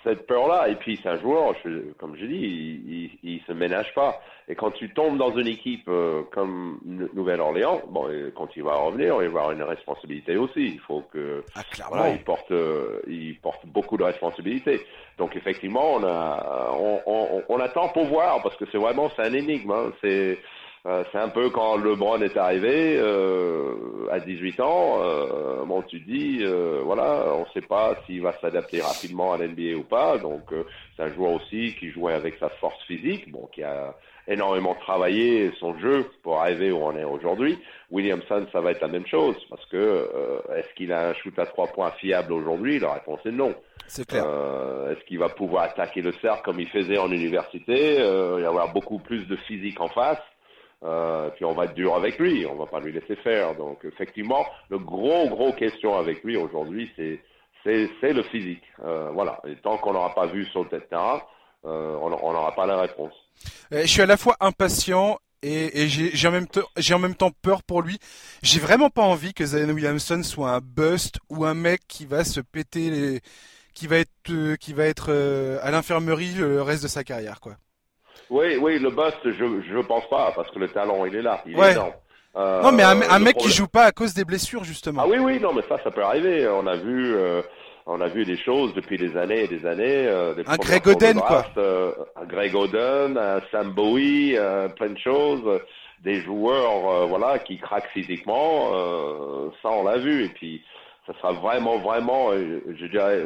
[0.04, 0.70] cette peur-là.
[0.70, 4.20] Et puis c'est un joueur, je- comme je dis, il, il, il se ménage pas.
[4.50, 8.76] Et quand tu tombes dans une équipe euh, comme Nou- Nouvelle-Orléans, bon, quand il va
[8.76, 10.66] revenir, il va avoir une responsabilité aussi.
[10.76, 14.82] Il faut que Ah, voilà, il porte, euh, il porte beaucoup de responsabilités.
[15.18, 19.24] Donc effectivement, on a, on, on, on attend pour voir parce que c'est vraiment c'est
[19.24, 19.72] un énigme.
[19.72, 19.92] hein.
[20.02, 20.38] C'est
[21.12, 25.00] c'est un peu quand LeBron est arrivé euh, à 18 ans.
[25.02, 29.38] Euh, bon, tu dis, euh, voilà, on ne sait pas s'il va s'adapter rapidement à
[29.38, 30.18] l'NBA ou pas.
[30.18, 30.64] Donc, euh,
[30.96, 33.96] c'est un joueur aussi qui jouait avec sa force physique, bon, qui a
[34.28, 37.58] énormément travaillé son jeu pour arriver où on est aujourd'hui.
[37.92, 41.38] Williamson, ça va être la même chose parce que euh, est-ce qu'il a un shoot
[41.40, 42.80] à trois points fiable aujourd'hui?
[42.80, 43.56] La réponse est non.
[43.88, 44.26] C'est clair.
[44.26, 48.42] Euh, Est-ce qu'il va pouvoir attaquer le cercle comme il faisait en université euh, Il
[48.42, 50.20] va y avoir beaucoup plus de physique en face?
[50.84, 53.56] Euh, puis on va être dur avec lui, on va pas lui laisser faire.
[53.56, 57.22] Donc effectivement, le gros gros question avec lui aujourd'hui, c'est
[57.64, 58.64] c'est le physique.
[58.86, 59.42] Euh, voilà.
[59.46, 61.22] Et tant qu'on n'aura pas vu sur le terrain,
[61.66, 63.12] euh, on n'aura pas la réponse.
[63.72, 67.32] Je suis à la fois impatient et, j'ai en même temps j'ai en même temps
[67.42, 68.00] peur pour lui.
[68.42, 72.24] J'ai vraiment pas envie que Zion Williamson soit un bust ou un mec qui va
[72.24, 73.20] se péter
[73.74, 75.12] qui va être qui va être
[75.62, 77.58] à l'infirmerie le reste de sa carrière quoi.
[78.30, 81.42] Oui, oui, le bust, je je pense pas parce que le talent il est là,
[81.46, 81.70] il Ouais.
[81.70, 81.94] est énorme.
[82.36, 85.02] Euh, non mais un, un mec qui joue pas à cause des blessures justement.
[85.06, 86.48] Ah oui, oui, non, mais ça, ça peut arriver.
[86.48, 87.42] On a vu, euh,
[87.88, 90.08] on a vu des choses depuis des années et des années.
[90.08, 94.90] euh, des Un Greg Oden, draft, euh, un Greg Oden, un Sam Bowie, euh, plein
[94.90, 95.42] de choses.
[96.04, 98.70] des joueurs, voilà, qui craquent physiquement.
[99.64, 100.26] ça, on l'a vu.
[100.26, 100.64] Et puis,
[101.08, 103.24] ça sera vraiment, vraiment, je dirais,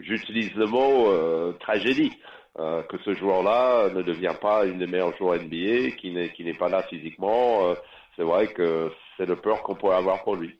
[0.00, 1.12] j'utilise le mot
[1.58, 2.12] tragédie.
[2.58, 6.54] Que ce joueur-là ne devient pas une des meilleures joueurs NBA, qui n'est qui n'est
[6.54, 7.74] pas là physiquement.
[8.16, 10.56] c'est vrai que c'est le peur qu'on pourrait avoir pour lui.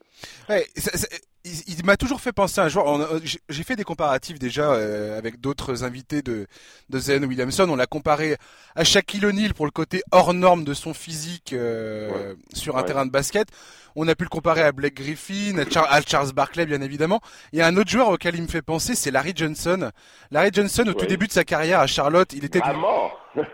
[1.66, 3.20] Il, m'a toujours fait penser à un joueur.
[3.48, 6.46] J'ai fait des comparatifs déjà euh, avec d'autres invités de,
[6.90, 7.68] de Zen Williamson.
[7.68, 8.36] On l'a comparé
[8.74, 13.06] à Shaquille O'Neal pour le côté hors norme de son physique euh, sur un terrain
[13.06, 13.48] de basket.
[13.96, 17.20] On a pu le comparer à Blake Griffin, à, Charles Barkley bien évidemment.
[17.52, 19.90] Il y a un autre joueur auquel il me fait penser, c'est Larry Johnson.
[20.30, 22.60] Larry Johnson, au tout début de sa carrière à Charlotte, il était...
[22.62, 22.74] À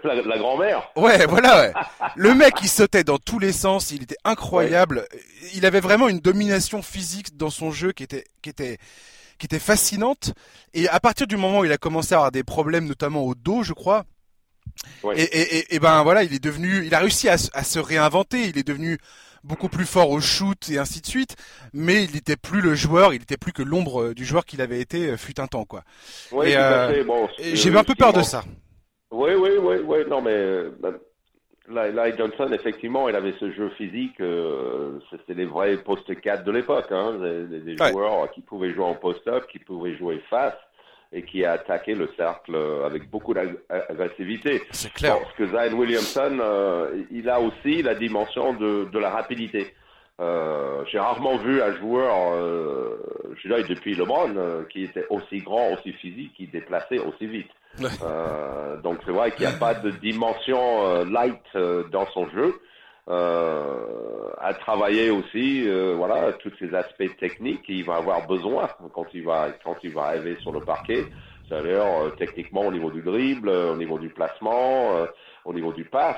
[0.04, 1.72] la, grand-mère Ouais, voilà, ouais.
[2.16, 5.06] Le mec, il sautait dans tous les sens, il était incroyable.
[5.54, 8.78] Il avait vraiment une domination physique dans son jeu qui était, qui était,
[9.38, 10.32] qui était fascinante.
[10.72, 13.34] Et à partir du moment où il a commencé à avoir des problèmes, notamment au
[13.34, 14.04] dos, je crois,
[15.14, 18.48] et, et, et, ben voilà, il est devenu, il a réussi à, à se réinventer.
[18.48, 18.98] Il est devenu
[19.44, 21.36] beaucoup plus fort au shoot et ainsi de suite,
[21.72, 24.80] mais il n'était plus le joueur, il n'était plus que l'ombre du joueur qu'il avait
[24.80, 25.84] été euh, fut un temps quoi.
[26.44, 28.44] Et, euh, bon, j'ai eu un peu peur de ça.
[29.14, 30.94] Oui, oui, oui, oui, non mais ben,
[31.68, 36.50] Larry Johnson, effectivement, il avait ce jeu physique, euh, c'était les vrais post 4 de
[36.50, 40.56] l'époque, hein, des, joueurs qui pouvaient jouer en post-up, qui pouvaient jouer face
[41.12, 44.62] et qui a attaqué le cercle avec beaucoup d'agressivité.
[44.72, 45.18] C'est clair.
[45.20, 49.74] Parce que Zion Williamson, euh, il a aussi la dimension de, de la rapidité.
[50.20, 55.38] Euh, j'ai rarement vu un joueur, euh, je dirais depuis LeBron, euh, qui était aussi
[55.38, 57.50] grand, aussi physique, qui déplaçait aussi vite.
[58.02, 62.54] Euh, donc c'est vrai qu'il n'y a pas de dimension euh, light dans son jeu.
[63.06, 69.04] Euh, à travailler aussi, euh, voilà, tous ces aspects techniques qu'il va avoir besoin quand
[69.12, 71.04] il va quand il va arriver sur le parquet.
[71.46, 75.06] C'est-à-dire euh, techniquement au niveau du dribble, au niveau du placement, euh,
[75.44, 76.16] au niveau du pass,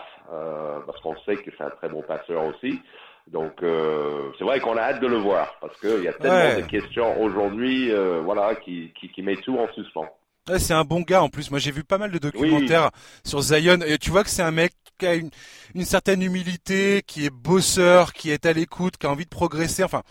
[0.87, 2.81] parce qu'on sait que c'est un très bon passeur aussi.
[3.27, 6.67] Donc c'est vrai qu'on a hâte de le voir parce qu'il y a tellement de
[6.67, 7.91] questions aujourd'hui,
[8.23, 10.07] voilà, qui, qui qui met tout en suspens.
[10.49, 11.51] Ouais, c'est un bon gars en plus.
[11.51, 12.91] Moi, j'ai vu pas mal de documentaires
[13.25, 15.31] sur Zion et tu vois que c'est un mec qui a une,
[15.75, 19.85] une, certaine humilité, qui est bosseur, qui est à l'écoute, qui a envie de progresser.
[19.85, 20.03] Enfin,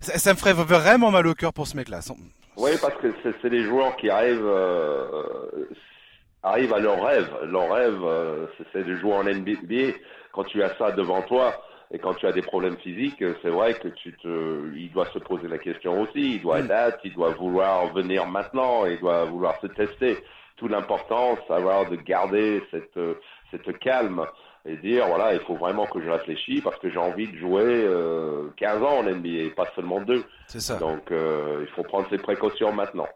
[0.00, 2.00] ça, ça, me ferait vraiment mal au cœur pour ce mec-là.
[2.56, 5.06] Oui, parce que c'est des joueurs qui arrivent euh,
[6.42, 7.30] arrivent à leur rêve.
[7.44, 9.98] Leur rêve, euh, c'est de jouer en NBA.
[10.32, 13.74] Quand tu as ça devant toi, et quand tu as des problèmes physiques, c'est vrai
[13.74, 16.36] que tu te, il doit se poser la question aussi.
[16.36, 20.18] Il doit être là, il doit vouloir venir maintenant, il doit vouloir se tester.
[20.56, 22.98] Tout l'important, savoir de garder cette,
[23.50, 24.24] cette calme
[24.66, 27.62] et dire voilà, il faut vraiment que je réfléchisse parce que j'ai envie de jouer
[27.64, 30.24] euh, 15 ans en NBA, pas seulement deux.
[30.48, 30.76] C'est ça.
[30.76, 33.08] Donc euh, il faut prendre ses précautions maintenant.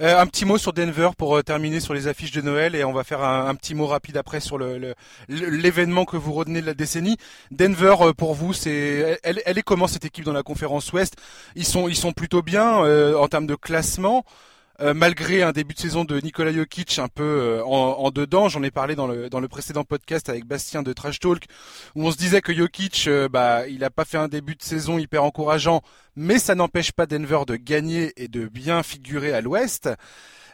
[0.00, 2.84] Euh, un petit mot sur Denver pour euh, terminer sur les affiches de Noël et
[2.84, 4.94] on va faire un, un petit mot rapide après sur le,
[5.28, 7.16] l'événement que vous retenez de la décennie.
[7.50, 11.16] Denver euh, pour vous, c'est elle, elle est comment cette équipe dans la conférence Ouest?
[11.56, 14.24] Ils sont ils sont plutôt bien euh, en termes de classement.
[14.80, 18.62] Euh, malgré un début de saison de Nikola Jokic un peu euh, en, dedans, j'en
[18.62, 21.44] ai parlé dans le dans le précédent podcast avec Bastien de Trash Talk
[21.94, 24.62] où on se disait que Jokic euh, bah il a pas fait un début de
[24.62, 25.80] saison hyper encourageant,
[26.14, 29.88] mais ça n'empêche pas Denver de gagner et de bien figurer à l'Ouest.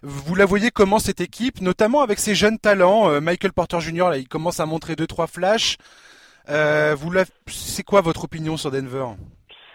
[0.04, 4.10] Vous la voyez comment cette équipe, notamment avec ses jeunes talents, Michael Porter Jr.
[4.10, 5.78] là, il commence à montrer deux trois flashs.
[6.48, 7.24] vous la...
[7.46, 9.06] c'est quoi votre opinion sur Denver?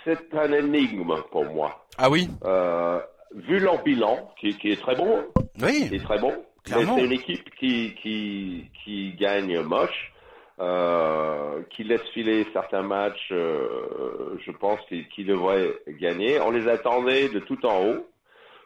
[0.08, 1.86] C'est un énigme pour moi.
[1.98, 2.30] Ah oui?
[2.45, 3.00] Euh,
[3.36, 5.25] vu leur bilan, qui, qui, est très bon,
[5.61, 6.34] oui, qui est très bon,
[6.65, 10.11] c'est une équipe qui, qui, qui gagne moche,
[10.59, 14.80] euh, qui laisse filer certains matchs, euh, je pense
[15.13, 16.39] qu'ils devraient gagner.
[16.41, 18.07] On les attendait de tout en haut.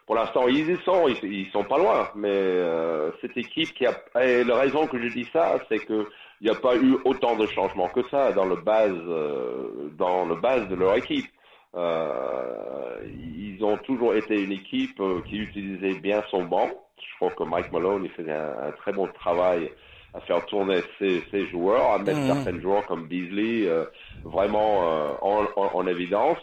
[0.06, 3.86] Pour l'instant, ils y sont, ils, ils, sont pas loin, mais euh, cette équipe qui
[3.86, 3.94] a...
[4.20, 6.06] Et la raison que je dis ça, c'est que
[6.42, 10.24] il n'y a pas eu autant de changements que ça dans le base, euh, dans
[10.24, 11.26] le base de leur équipe.
[11.74, 16.68] Euh, ils ont toujours été une équipe euh, qui utilisait bien son banc.
[16.98, 19.70] Je crois que Mike Malone il faisait un, très bon travail
[20.14, 22.26] à faire tourner ses, ses joueurs, à mettre mmh.
[22.26, 23.84] certains joueurs comme Beasley euh,
[24.24, 26.38] vraiment euh, en, en, en, évidence.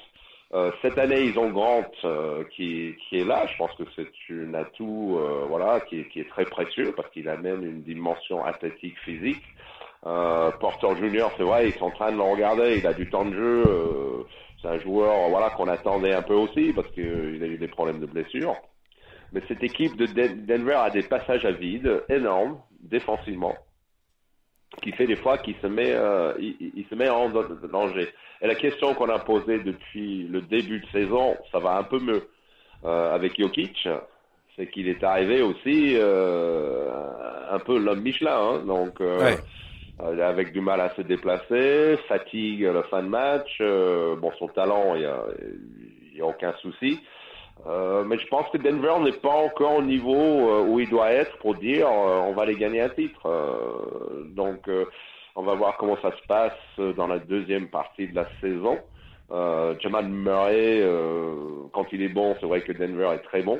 [0.53, 3.45] Euh, cette année, ils ont Grant euh, qui, qui est là.
[3.45, 7.63] Je pense que c'est un atout voilà, qui, qui est très précieux parce qu'il amène
[7.63, 9.43] une dimension athlétique physique.
[10.01, 12.77] Porter Junior, c'est vrai, ils sont en train de le regarder.
[12.77, 13.63] Il a du temps de jeu
[14.61, 17.99] c'est un joueur voilà qu'on attendait un peu aussi parce qu'il a eu des problèmes
[17.99, 18.55] de blessure.
[19.31, 23.55] Mais cette équipe de Denver a des passages à vide énormes défensivement,
[24.81, 28.07] qui fait des fois qu'il se met, euh, il, se met en danger.
[28.41, 31.99] Et la question qu'on a posée depuis le début de saison, ça va un peu
[31.99, 32.27] mieux
[32.85, 33.87] euh, avec Jokic,
[34.55, 36.89] c'est qu'il est arrivé aussi euh,
[37.51, 38.37] un peu l'homme Michelin.
[38.37, 39.01] Hein, donc,
[39.99, 43.57] avec du mal à se déplacer, fatigue le fin de match.
[43.61, 46.99] Euh, bon, son talent, il n'y a, a, aucun souci.
[47.67, 51.11] Euh, mais je pense que Denver n'est pas encore au niveau euh, où il doit
[51.11, 53.27] être pour dire euh, on va aller gagner un titre.
[54.35, 54.69] donc,
[55.35, 58.77] on va voir comment ça se passe dans la deuxième partie de la saison.
[59.79, 60.83] Jamal Murray,
[61.73, 63.59] quand il est bon, c'est vrai que Denver est très bon.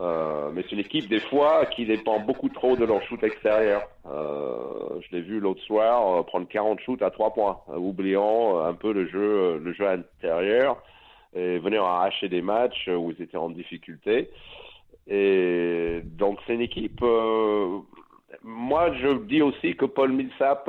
[0.00, 3.82] Euh, mais c'est une équipe des fois qui dépend beaucoup trop de leur shoot extérieur.
[4.06, 8.74] Euh, je l'ai vu l'autre soir euh, prendre 40 shoots à 3 points, oubliant un
[8.74, 10.82] peu le jeu, le jeu intérieur
[11.36, 14.30] et venir arracher des matchs où ils étaient en difficulté.
[15.06, 17.00] Et donc c'est une équipe.
[18.42, 20.68] moi, je dis aussi que Paul Millsap,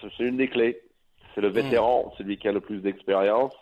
[0.00, 0.80] c'est une des clés.
[1.34, 1.52] C'est le hmm.
[1.52, 3.52] vétéran, celui qui a le plus d'expérience.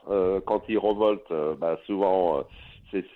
[0.46, 2.44] quand il revolte, bah, souvent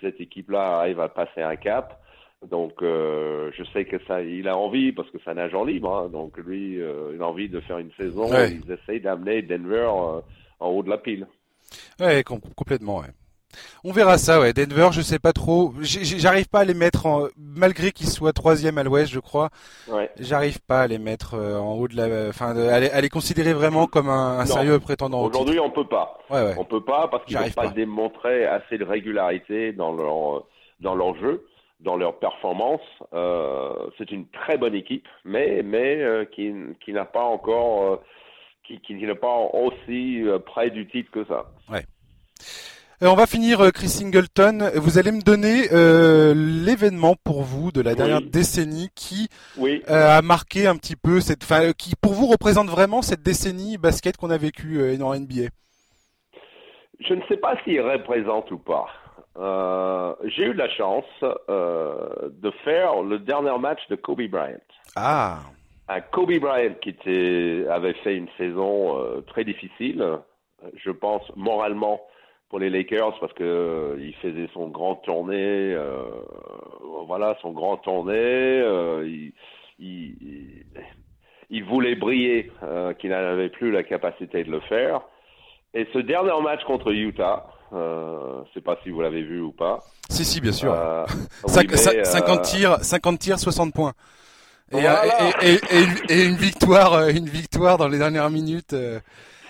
[0.01, 2.01] cette équipe-là arrive à passer un cap.
[2.49, 5.93] Donc, euh, je sais que ça, il a envie parce que c'est un agent libre.
[5.93, 6.09] Hein.
[6.09, 8.29] donc, lui, euh, il a envie de faire une saison.
[8.33, 10.21] Ils essayent d'amener Denver euh,
[10.59, 11.27] en haut de la pile.
[11.99, 12.99] Ouais, complètement.
[12.99, 13.07] Ouais.
[13.83, 14.53] On verra ça, ouais.
[14.53, 15.73] Denver, je sais pas trop.
[15.81, 19.49] J'arrive pas à les mettre en, malgré qu'ils soient troisième à l'Ouest, je crois.
[19.87, 20.09] Ouais.
[20.19, 24.09] J'arrive pas à les mettre en haut de la, enfin, à, les, considérer vraiment comme
[24.09, 25.23] un, sérieux prétendant.
[25.23, 26.19] Aujourd'hui, on peut pas.
[26.29, 26.55] Ouais, ouais.
[26.57, 30.43] On peut pas parce qu'ils n'ont pas, pas démontré assez de régularité dans leur
[30.79, 31.45] dans leur jeu,
[31.79, 32.81] dans leur performance.
[33.13, 37.95] Euh, c'est une très bonne équipe, mais mais euh, qui qui n'a pas encore, euh,
[38.63, 41.45] qui qui n'est pas aussi euh, près du titre que ça.
[41.69, 41.85] Ouais.
[43.01, 44.71] On va finir Chris Singleton.
[44.75, 49.81] Vous allez me donner euh, l'événement pour vous de la dernière décennie qui oui.
[49.89, 51.45] euh, a marqué un petit peu cette,
[51.77, 55.49] qui pour vous représente vraiment cette décennie basket qu'on a vécue euh, en NBA.
[56.99, 58.87] Je ne sais pas s'il représente ou pas.
[59.37, 61.05] Euh, j'ai eu la chance
[61.49, 64.57] euh, de faire le dernier match de Kobe Bryant.
[64.95, 65.39] Ah.
[65.87, 70.05] Un Kobe Bryant qui était, avait fait une saison euh, très difficile,
[70.75, 72.01] je pense moralement
[72.49, 76.03] pour les Lakers parce que euh, il faisait son grand tournée, euh,
[77.05, 78.63] voilà son grand tournée,
[79.05, 79.33] il,
[79.79, 80.65] il,
[81.49, 82.51] il, voulait briller,
[82.99, 85.01] qu'il n'avait plus la capacité de le faire.
[85.73, 89.51] Et ce dernier match contre Utah, euh, je sais pas si vous l'avez vu ou
[89.51, 89.83] pas.
[90.09, 90.73] Si, si, bien sûr.
[90.73, 91.05] Euh,
[91.45, 93.93] 50 euh, tirs, 50 tirs, 60 points.
[94.71, 95.59] Et, et, et,
[96.09, 98.75] et, une victoire, euh, une victoire dans les dernières minutes.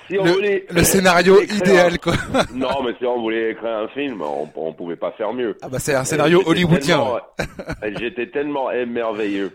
[0.10, 2.14] Si le, voulait, le, scénario idéal, quoi.
[2.54, 5.56] non, mais si on voulait écrire un film, on, on pouvait pas faire mieux.
[5.62, 7.04] Ah bah c'est un scénario hollywoodien.
[8.00, 9.48] J'étais tellement émerveillé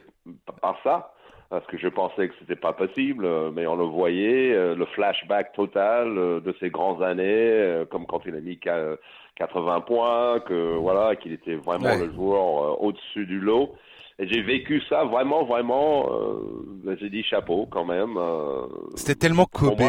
[0.60, 1.10] par ça
[1.50, 4.86] parce que je pensais que c'était pas possible, euh, mais on le voyait, euh, le
[4.86, 10.76] flashback total euh, de ces grandes années, comme quand il a mis 80 points, que
[10.76, 13.74] voilà, qu'il était vraiment le joueur au-dessus du lot.
[14.18, 16.08] Et j'ai vécu ça vraiment, vraiment.
[17.00, 18.16] J'ai dit chapeau quand même.
[18.94, 19.82] C'était tellement Kobe.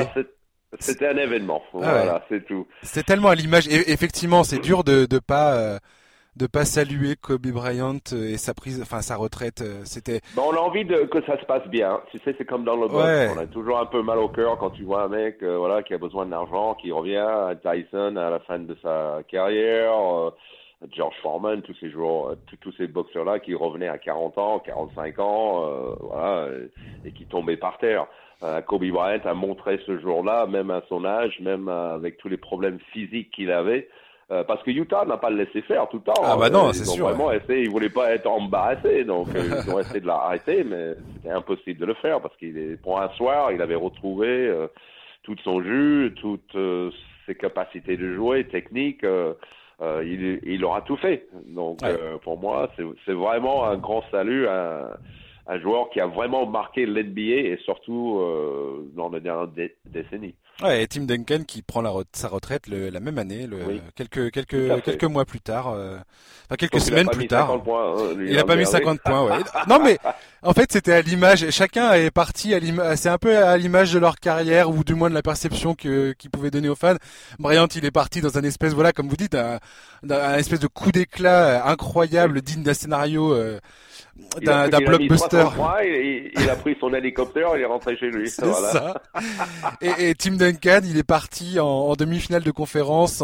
[0.79, 1.61] C'était un événement.
[1.73, 2.67] Ah voilà, c'est tout.
[2.83, 3.67] C'était tellement à l'image.
[3.67, 5.79] Et effectivement, c'est dur de de pas
[6.35, 9.61] de pas saluer Kobe Bryant euh, et sa prise, enfin sa retraite.
[9.61, 10.21] Euh, c'était.
[10.37, 12.01] on a envie de, que ça se passe bien.
[12.11, 13.35] Tu sais, c'est comme dans le box.
[13.35, 15.83] On a toujours un peu mal au cœur quand tu vois un mec, euh, voilà,
[15.83, 17.25] qui a besoin d'argent, qui revient.
[17.63, 19.93] Tyson à la fin de sa carrière.
[20.91, 25.95] George Foreman, tous ces joueurs, tous ces boxeurs-là qui revenaient à 40 ans, 45 ans,
[26.01, 26.49] voilà,
[27.05, 28.07] et, qui tombaient par terre.
[28.67, 32.79] Kobe Bryant a montré ce jour-là, même à son âge, même avec tous les problèmes
[32.91, 33.87] physiques qu'il avait,
[34.31, 36.23] euh, parce que Utah n'a pas le laissé faire tout le temps.
[36.23, 37.07] Ah bah non, c'est sûr.
[37.07, 40.95] Vraiment essayé, ils voulaient pas être embarrassés, donc euh, ils ont essayé de l'arrêter, mais
[41.13, 44.67] c'était impossible de le faire parce qu'il est pour un soir, il avait retrouvé euh,
[45.21, 46.57] tout son jus, toutes
[47.27, 49.03] ses capacités de jouer, technique.
[49.03, 51.27] il, il aura tout fait.
[51.47, 51.79] Donc
[52.23, 52.71] pour moi,
[53.05, 54.97] c'est vraiment un grand salut à
[55.47, 58.19] un joueur qui a vraiment marqué l'NBA et surtout
[58.95, 59.49] dans les dernières
[59.85, 60.35] décennies.
[60.63, 63.57] Ouais, et Tim Duncan qui prend la sa retraite le, la même année, le,
[63.93, 65.97] quelques quelques quelques mois plus tard, euh,
[66.45, 67.61] enfin quelques semaines plus tard.
[67.61, 69.25] Points, hein, il a pas mis 50 points.
[69.25, 69.43] Ouais.
[69.67, 69.97] non mais
[70.43, 71.49] en fait c'était à l'image.
[71.49, 72.95] Chacun est parti à l'image.
[72.99, 76.13] C'est un peu à l'image de leur carrière ou du moins de la perception que
[76.13, 76.95] qu'ils pouvaient donner aux fans.
[77.37, 79.59] Bryant il est parti dans un espèce voilà comme vous dites un,
[80.09, 83.33] un espèce de coup d'éclat incroyable digne d'un scénario.
[83.33, 83.59] Euh,
[84.41, 85.45] d'un blockbuster.
[85.83, 88.29] Il, il, a pris son hélicoptère, il est rentré chez lui.
[88.29, 88.93] C'est ça.
[89.81, 93.23] Et, et, Tim Duncan, il est parti en, en demi-finale de conférence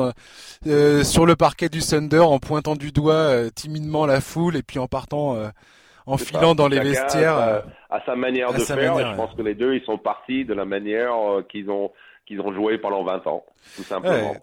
[0.68, 4.64] euh, sur le parquet du Thunder en pointant du doigt euh, timidement la foule et
[4.64, 5.48] puis en partant, euh,
[6.06, 7.38] en filant dans les vestiaires.
[7.38, 8.98] À, à, sa manière de faire.
[8.98, 11.12] je pense que les deux, ils sont partis de la manière
[11.50, 11.92] qu'ils ont
[12.26, 13.44] qu'ils ont joué pendant 20 ans,
[13.76, 14.36] tout simplement.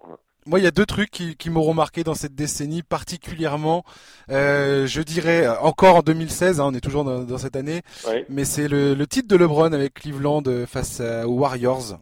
[0.49, 3.85] Moi, il y a deux trucs qui, qui m'auront marqué dans cette décennie particulièrement.
[4.31, 8.25] Euh, je dirais encore en 2016, hein, on est toujours dans, dans cette année, Oui.
[8.31, 11.99] mais c'est le, le titre de LeBron avec Cleveland euh, face aux Warriors.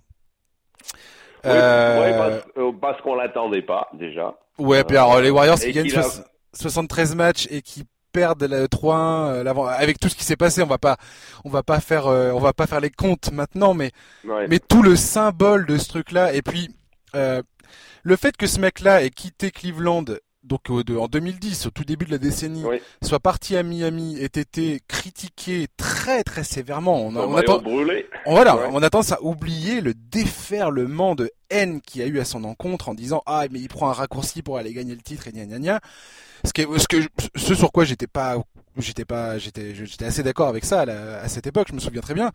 [1.45, 4.35] Oui, Euh, ouais, parce, parce qu'on l'attendait pas déjà.
[4.59, 6.25] Ouais, puis alors les Warriors qui gagnent qu'il a- soix-
[6.55, 10.63] 73 matchs et qui perdent le 3-1 euh, l'avant- avec tout ce qui s'est passé,
[10.63, 10.97] on va pas
[11.45, 13.91] on va pas faire on va pas faire les comptes maintenant mais
[14.25, 14.47] Ouais.
[14.49, 16.71] mais tout le symbole de ce truc-là et puis
[17.15, 17.43] euh,
[18.03, 20.05] le fait que ce mec-là ait quitté Cleveland
[20.45, 22.77] donc de- en 2010 au tout début de la décennie Oui.
[23.03, 28.07] soit parti à Miami ait été critiqué très très sévèrement on, a- on attend brûlé.
[28.27, 28.69] voilà, Ouais.
[28.71, 32.45] on a tendance à oublier le déferlement de haine qu'il y a eu à son
[32.45, 35.33] encontre en disant ah mais il prend un raccourci pour aller gagner le titre et
[35.33, 35.81] gna gna gna.
[36.45, 38.37] Ce, qui est- ce que je- ce sur quoi j'étais pas
[38.77, 41.81] j'étais pas j'étais j'étais assez d'accord avec ça à, la- à cette époque je me
[41.81, 42.31] souviens très bien.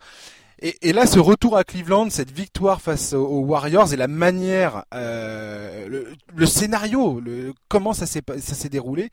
[0.62, 4.84] Et, et là ce retour à Cleveland cette victoire face aux, Warriors et la manière
[4.94, 9.08] euh, le, le scénario le comment ça s'est déroulé.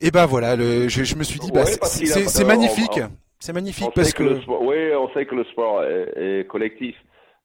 [0.00, 3.10] Et ben voilà le, je, je me suis dit bah Ouais, c'est- euh, magnifique on-
[3.38, 6.94] c'est magnifique parce que, sport, oui, on sait que le sport est, est collectif,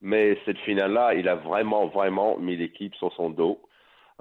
[0.01, 3.59] mais cette finale-là, il a vraiment, vraiment mis l'équipe sur son dos.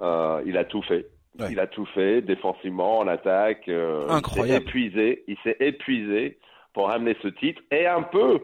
[0.01, 1.05] Euh, il a tout fait.
[1.39, 1.49] Ouais.
[1.51, 3.67] Il a tout fait, défensivement, en attaque.
[3.69, 4.49] euh, Incroyable.
[4.49, 5.23] Il s'est épuisé.
[5.27, 6.39] Il s'est épuisé
[6.73, 7.61] pour ramener ce titre.
[7.69, 8.39] Et un peu, euh,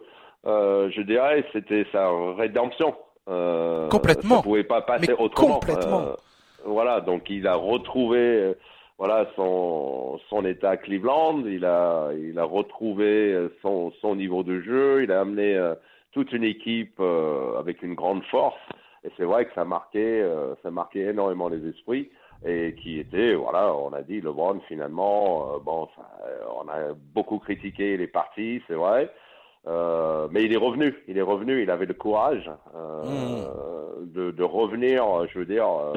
[0.46, 2.96] je dirais, c'était sa rédemption.
[3.30, 4.38] Euh, Complètement.
[4.38, 5.60] Ça pouvait pas passer Mais autrement.
[5.60, 6.02] complètement.
[6.02, 6.16] Euh,
[6.66, 8.54] voilà, donc il a retrouvé euh,
[8.98, 14.44] voilà son son état à Cleveland, il a il a retrouvé euh, son son niveau
[14.44, 15.76] de jeu, il a amené euh,
[16.12, 18.60] toute une équipe euh, avec une grande force
[19.04, 22.10] et c'est vrai que ça marquait euh, ça marquait énormément les esprits
[22.46, 26.94] et qui était voilà, on a dit LeBron finalement euh, bon ça, euh, on a
[27.14, 29.10] beaucoup critiqué les parties, c'est vrai.
[29.66, 34.43] Euh, mais il est revenu, il est revenu, il avait le courage euh, de, de
[34.43, 35.93] revenir, je veux dire, euh,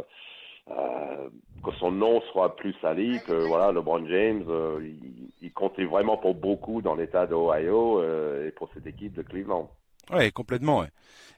[0.71, 1.29] euh,
[1.65, 6.17] que son nom soit plus sali, que voilà, LeBron James, euh, il, il comptait vraiment
[6.17, 9.69] pour beaucoup dans l'État d'Ohio euh, et pour cette équipe de Cleveland.
[10.13, 10.81] Ouais, complètement.
[10.81, 10.89] Ouais.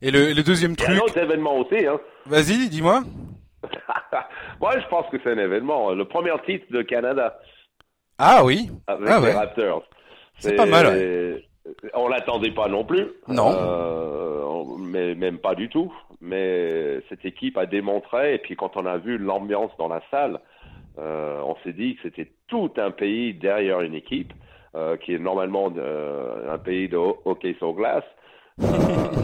[0.03, 1.99] Et le, le deuxième Il y a truc, un autre événement aussi, hein.
[2.27, 3.03] vas-y, dis-moi.
[4.61, 5.93] Moi, je pense que c'est un événement.
[5.93, 7.39] Le premier titre de Canada
[8.19, 8.71] Ah oui.
[8.87, 9.33] avec Ah les ouais.
[9.35, 9.85] Raptors.
[10.41, 10.87] C'est pas mal,
[11.95, 13.07] On l'attendait pas non plus.
[13.29, 13.51] Non.
[13.53, 14.45] Euh,
[14.79, 15.93] mais même pas du tout.
[16.21, 18.35] Mais cette équipe a démontré.
[18.35, 20.41] Et puis quand on a vu l'ambiance dans la salle,
[20.99, 24.33] euh, on s'est dit que c'était tout un pays derrière une équipe
[24.75, 28.05] euh, qui est normalement euh, un pays de ho- hockey sur glace.
[28.61, 28.67] euh,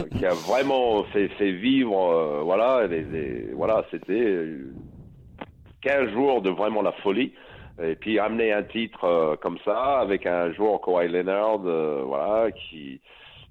[0.17, 4.71] qui a vraiment fait, fait vivre, euh, voilà, les, les- voilà, c'était euh,
[5.81, 7.33] 15 jours de vraiment la folie.
[7.83, 12.51] Et puis amener un titre euh, comme ça avec un joueur Kawhi Leonard, euh, voilà,
[12.51, 13.01] qui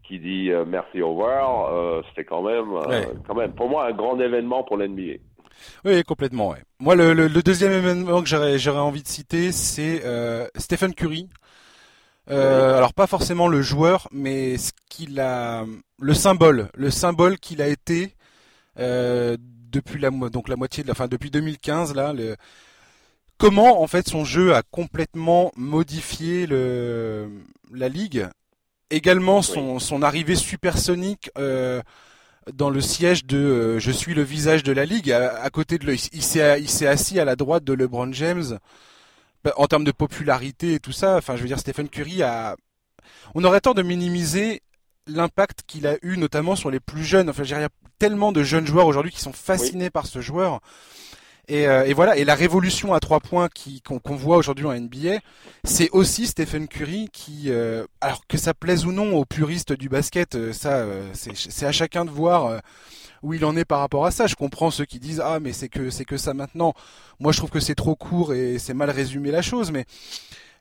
[0.07, 3.09] qui dit euh, merci au revoir, c'était quand même, Ouais.
[3.27, 5.14] quand même, pour moi un grand événement pour l'NBA.
[5.85, 6.49] Oui, complètement.
[6.51, 6.62] Ouais.
[6.79, 10.95] Moi, le, le, le deuxième événement que j'aurais j'aurais envie de citer, c'est euh, Stephen
[10.95, 11.29] Curry.
[12.31, 15.64] Euh, Alors pas forcément le joueur, mais ce qu'il a,
[16.01, 18.14] le symbole, le symbole qu'il a été
[18.79, 19.37] euh,
[19.70, 22.12] depuis la donc la moitié de la fin depuis 2015 là.
[22.14, 22.37] Le,
[23.39, 27.28] comment en fait son jeu a complètement modifié le
[27.72, 28.28] la ligue.
[28.91, 31.30] Également son son arrivée supersonique.
[31.39, 31.82] Euh,
[32.53, 35.78] dans le siège de euh, je suis le visage de la ligue à, à côté
[35.78, 36.11] de lui.
[36.12, 38.59] Il s'est assis à la droite de LeBron James
[39.45, 41.16] Bah, en termes de popularité et tout ça.
[41.16, 42.57] Enfin, je veux dire, Stephen Curry a.
[43.35, 44.62] On aurait tort de minimiser
[45.07, 47.28] l'impact qu'il a eu, notamment sur les plus jeunes.
[47.28, 49.91] Enfin, je veux dire, il y a tellement de jeunes joueurs aujourd'hui qui sont fascinés
[49.91, 50.61] par ce joueur.
[51.49, 53.49] Et, euh, et voilà, et la révolution à trois points
[53.84, 55.18] qu'on voit aujourd'hui en NBA,
[55.64, 59.88] c'est aussi Stephen Curry qui, euh, alors que ça plaise ou non aux puristes du
[59.88, 62.62] basket, euh, ça, c'est à chacun de voir
[63.22, 64.26] où il en est par rapport à ça.
[64.26, 66.74] Je comprends ceux qui disent ah mais c'est que c'est que ça maintenant.
[67.20, 69.84] Moi je trouve que c'est trop court et c'est mal résumé la chose, mais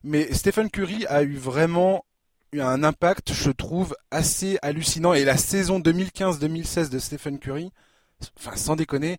[0.04, 2.06] mais Stephen Curry a eu vraiment
[2.62, 5.14] un impact, je trouve, assez hallucinant.
[5.14, 7.72] Et la saison 2015-2016 de Stephen Curry,
[8.38, 9.18] enfin sans déconner,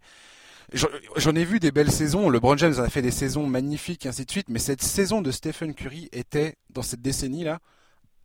[0.74, 2.28] j'en ai vu des belles saisons.
[2.30, 4.48] LeBron James en a fait des saisons magnifiques, et ainsi de suite.
[4.48, 7.58] Mais cette saison de Stephen Curry était, dans cette décennie-là,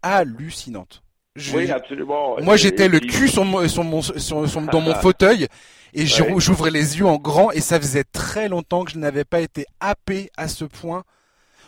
[0.02, 1.04] hallucinante.
[1.36, 2.38] Je- Oui, absolument.
[2.42, 4.20] moi, j'étais le cul sur mon, sur mon, sur,
[4.50, 5.48] sur- dans mon fauteuil
[5.94, 6.36] et Ouais.
[6.40, 9.66] j'ouvrais les yeux en grand et ça faisait très longtemps que je n'avais pas été
[9.80, 11.04] happé à ce point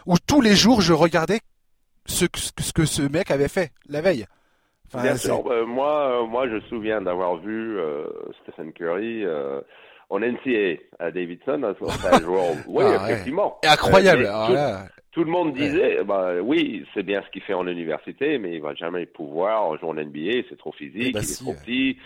[0.06, 1.40] où tous les jours je regardais
[2.06, 4.26] ce, que- ce, que- mec avait fait la veille.
[4.88, 5.44] Enfin, Bien c'est- sûr.
[5.50, 8.08] Euh, moi, euh, moi, je me souviens d'avoir vu euh,
[8.44, 9.62] Stephen Curry euh,
[10.12, 11.74] en NCAA à Davidson.
[11.80, 12.44] C'est un joueur.
[12.68, 13.12] Oui, Ah, ouais.
[13.12, 13.58] effectivement.
[13.64, 14.26] Incroyable.
[14.26, 14.84] Euh, Alors tout- là,
[15.14, 18.62] tout le monde disait, bah, oui, c'est bien ce qu'il fait en université, mais il
[18.62, 21.52] va jamais pouvoir jouer en NBA, c'est trop physique, Eh ben il si, est trop
[21.52, 21.58] ouais.
[21.66, 21.98] petit,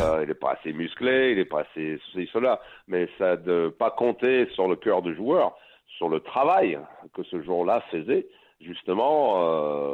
[0.00, 2.60] euh, il n'est pas assez musclé, il n'est pas assez ceci, cela.
[2.86, 5.56] Mais ça de pas compter sur le cœur du joueur,
[5.98, 6.78] sur le travail
[7.14, 8.26] que ce joueur-là faisait,
[8.60, 9.42] justement,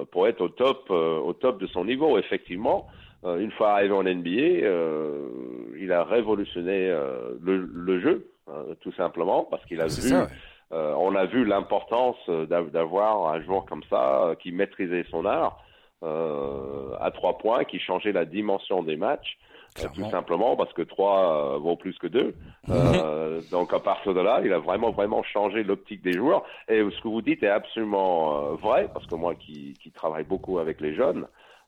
[0.01, 2.19] euh, pour être au top, euh, au top de son niveau.
[2.19, 2.87] Effectivement,
[3.25, 5.29] une fois arrivé en NBA, euh,
[5.79, 10.23] il a révolutionné euh, le, le jeu, euh, tout simplement, parce qu'il a vu ça,
[10.23, 10.29] ouais.
[10.73, 15.05] euh, on a vu l'importance euh, d'av- d'avoir un joueur comme ça euh, qui maîtrisait
[15.11, 15.59] son art
[16.05, 19.37] euh, à trois points, qui changeait la dimension des matchs,
[19.81, 22.35] euh, tout simplement parce que trois euh, vaut plus que deux.
[22.71, 26.43] Euh, donc à partir de là, il a vraiment vraiment changé l'optique des joueurs.
[26.69, 30.25] Et ce que vous dites est absolument euh, vrai parce que moi qui, qui travaille
[30.25, 31.27] beaucoup avec les jeunes,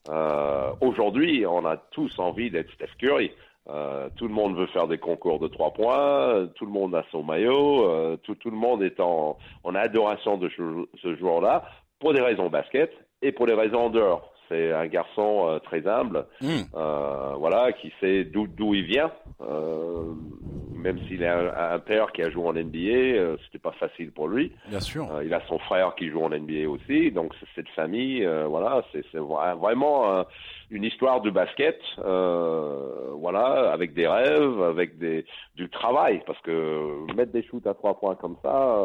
[0.08, 3.30] euh, aujourd'hui on a tous envie d'être Steph Curry.
[3.68, 7.04] Euh, tout le monde veut faire des concours de trois points, tout le monde a
[7.12, 10.62] son maillot, euh, tout, le monde est en, en adoration de ce,
[11.02, 11.64] ce joueur-là
[12.00, 12.90] pour des raisons basket
[13.22, 14.32] et pour des raisons en dehors.
[14.50, 16.62] C'est un garçon euh, très humble, Hmm.
[16.74, 19.12] euh, voilà, qui sait d'où d'où il vient.
[19.40, 20.12] Euh,
[20.74, 24.28] même s'il a un, un père qui a joué en NBA, c'était pas facile pour
[24.28, 24.52] lui.
[24.68, 25.06] Bien sûr.
[25.22, 29.18] Il a son frère qui joue en NBA aussi, donc cette famille, voilà, c'est c'est
[29.18, 30.24] vra- vraiment
[30.70, 31.78] une histoire de basket,
[33.14, 35.24] voilà, avec des rêves, avec des
[35.56, 38.76] du travail, parce que mettre des shoots à trois points comme ça,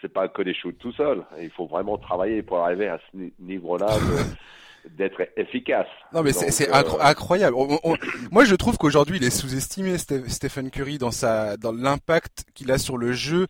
[0.00, 1.22] c'est pas que des shoots tout seul.
[1.40, 3.86] Il faut vraiment travailler pour arriver à ce ni- niveau-là
[4.90, 5.86] d'être efficace.
[6.12, 7.56] Non mais c'est euh, incro- incroyable.
[7.56, 7.96] On- on-
[8.30, 12.70] moi je trouve qu'aujourd'hui il est sous-estimé Ste- Stephen Curry dans sa dans l'impact qu'il
[12.72, 13.46] a sur le jeu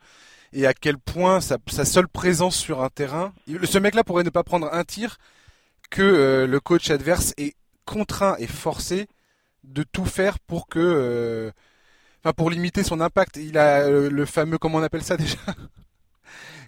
[0.53, 3.33] et à quel point sa, sa seule présence sur un terrain.
[3.65, 5.17] Ce mec-là pourrait ne pas prendre un tir
[5.91, 7.55] que euh, le coach adverse est
[7.87, 9.07] contraint et forcé
[9.65, 11.51] de tout faire pour que euh,
[12.23, 13.37] enfin pour limiter son impact.
[13.37, 15.39] Il a le fameux comment on appelle ça déjà?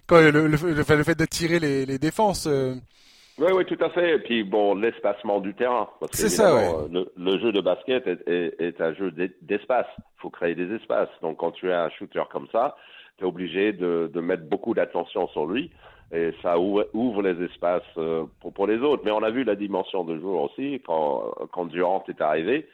[0.07, 2.47] Quand le, le, le, le fait d'attirer les, les défenses.
[2.47, 2.75] euh,
[3.37, 4.15] Oui, oui, tout à fait.
[4.15, 5.89] Et puis, bon, l'espacement du terrain.
[6.11, 9.87] C'est ça, euh, le, le jeu de basket est, est, est un jeu d'e- d'espace.
[9.97, 11.09] Il faut créer des espaces.
[11.21, 12.75] Donc, quand tu es un shooter comme ça,
[13.17, 15.69] tu es obligé de, de mettre beaucoup d'attention sur lui.
[16.13, 19.01] Et ça ouvre, ouvre les espaces euh, pour, pour les autres.
[19.03, 22.67] Mais on a vu la dimension de joueur aussi quand, quand Durant est arrivé.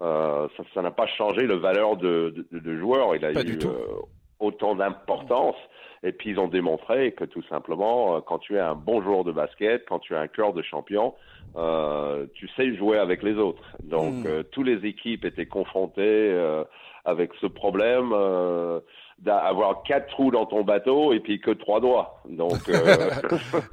[0.00, 3.16] Euh, ça n'a pas changé le valeur de, de, de joueur.
[3.16, 3.68] Il a Pas eu du tout.
[3.68, 4.02] euh,
[4.38, 5.56] autant d'importance.
[6.04, 9.24] Et puis ils ont démontré que tout simplement, euh, quand tu es un bon joueur
[9.24, 11.14] de basket, quand tu as un cœur de champion,
[11.56, 13.64] euh, tu sais jouer avec les autres.
[13.82, 14.26] Donc Mm.
[14.26, 16.62] euh, toutes les équipes étaient confrontées euh,
[17.06, 18.80] avec ce problème euh,
[19.18, 22.20] d'avoir quatre trous dans ton bateau et puis que trois doigts.
[22.28, 23.10] Donc euh,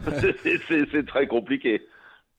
[0.91, 1.81] c'est très compliqué.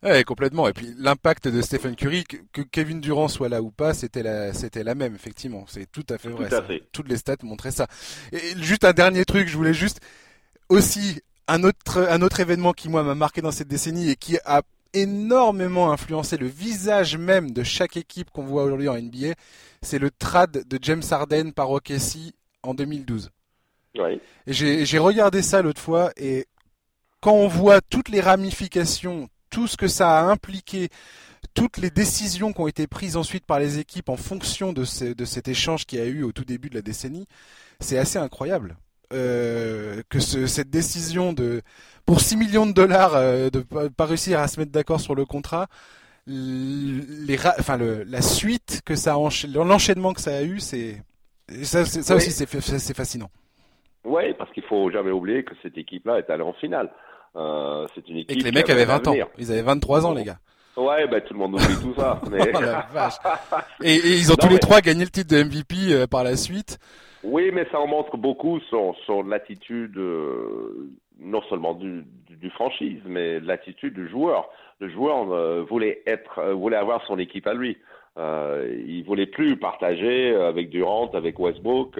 [0.02, 0.66] Ouais, complètement.
[0.68, 4.22] Et puis l'impact de Stephen Curry, que, que Kevin Durant soit là ou pas, c'était
[4.22, 5.64] la, c'était la même, effectivement.
[5.68, 6.48] C'est tout à fait vrai.
[6.48, 6.82] Tout à fait.
[6.92, 7.86] Toutes les stats montraient ça.
[8.32, 10.00] Et juste un dernier truc, je voulais juste
[10.68, 14.38] aussi un autre, un autre événement qui moi m'a marqué dans cette décennie et qui
[14.44, 14.62] a
[14.94, 19.34] énormément influencé le visage même de chaque équipe qu'on voit aujourd'hui en NBA,
[19.80, 23.30] c'est le trade de James Harden par OKC en 2012.
[23.98, 24.20] Oui.
[24.46, 26.46] Et j'ai j'ai regardé ça l'autre fois et
[27.20, 30.88] quand on voit toutes les ramifications, tout ce que ça a impliqué,
[31.54, 35.12] toutes les décisions qui ont été prises ensuite par les équipes en fonction de, ce-
[35.14, 37.26] de cet échange qu'il y a eu au tout début de la décennie,
[37.78, 38.76] c'est assez incroyable.
[39.12, 41.60] Euh, que ce- cette décision de
[42.06, 45.14] pour 6 millions de dollars euh, de pas, pas réussir à se mettre d'accord sur
[45.14, 45.66] le contrat,
[46.26, 49.14] l- les ra- enfin le, la suite que ça
[49.54, 51.02] l'enchaînement que ça a eu, c'est
[51.62, 52.22] ça, c'est- ça Oui.
[52.22, 53.28] aussi c'est fascinant.
[54.04, 56.90] Oui, parce qu'il faut jamais oublier que cette équipe-là est allée en finale.
[57.36, 59.14] Euh, c'est une équipe Et que les mecs avaient un 20 ans.
[59.38, 60.38] Ils avaient 23 ans, les gars.
[60.76, 62.20] Ouais, ben tout le monde oublie tout ça.
[62.30, 62.50] Mais...
[62.54, 63.14] Oh la vache.
[63.82, 66.24] Et, et ils ont Non, tous les trois gagné le titre de MVP euh, par
[66.24, 66.78] la suite.
[67.24, 72.50] Oui, mais ça en montre beaucoup sur, sur l'attitude, euh, non seulement du, du, du
[72.50, 74.48] franchise, mais l'attitude du joueur.
[74.80, 77.76] Le joueur euh, voulait être, voulait avoir son équipe à lui.
[78.16, 81.96] Il voulait plus partager avec Durant, avec Westbrook.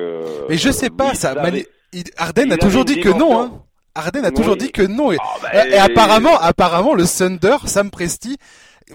[0.48, 1.34] Mais je sais pas, ça.
[1.34, 3.40] mani- il a toujours dit que non.
[3.40, 3.62] Hein.
[3.94, 5.12] Harden a toujours dit que non.
[5.12, 8.38] Et, Ah, ben, et apparemment, apparemment, le Thunder, Sam Presti,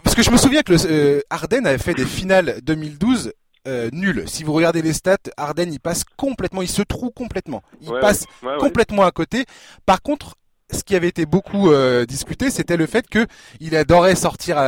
[0.03, 3.31] parce que je me souviens que le, euh, Harden avait fait des finales 2012
[3.67, 4.23] euh, nulles.
[4.27, 7.61] Si vous regardez les stats, Harden il passe complètement, il se trouve complètement.
[7.81, 8.57] Il Ouais, passe ouais, ouais.
[8.59, 9.45] complètement à côté.
[9.85, 10.35] Par contre,
[10.71, 13.25] ce qui avait été beaucoup euh, discuté, c'était le fait que
[13.61, 14.63] il adorait sortir à,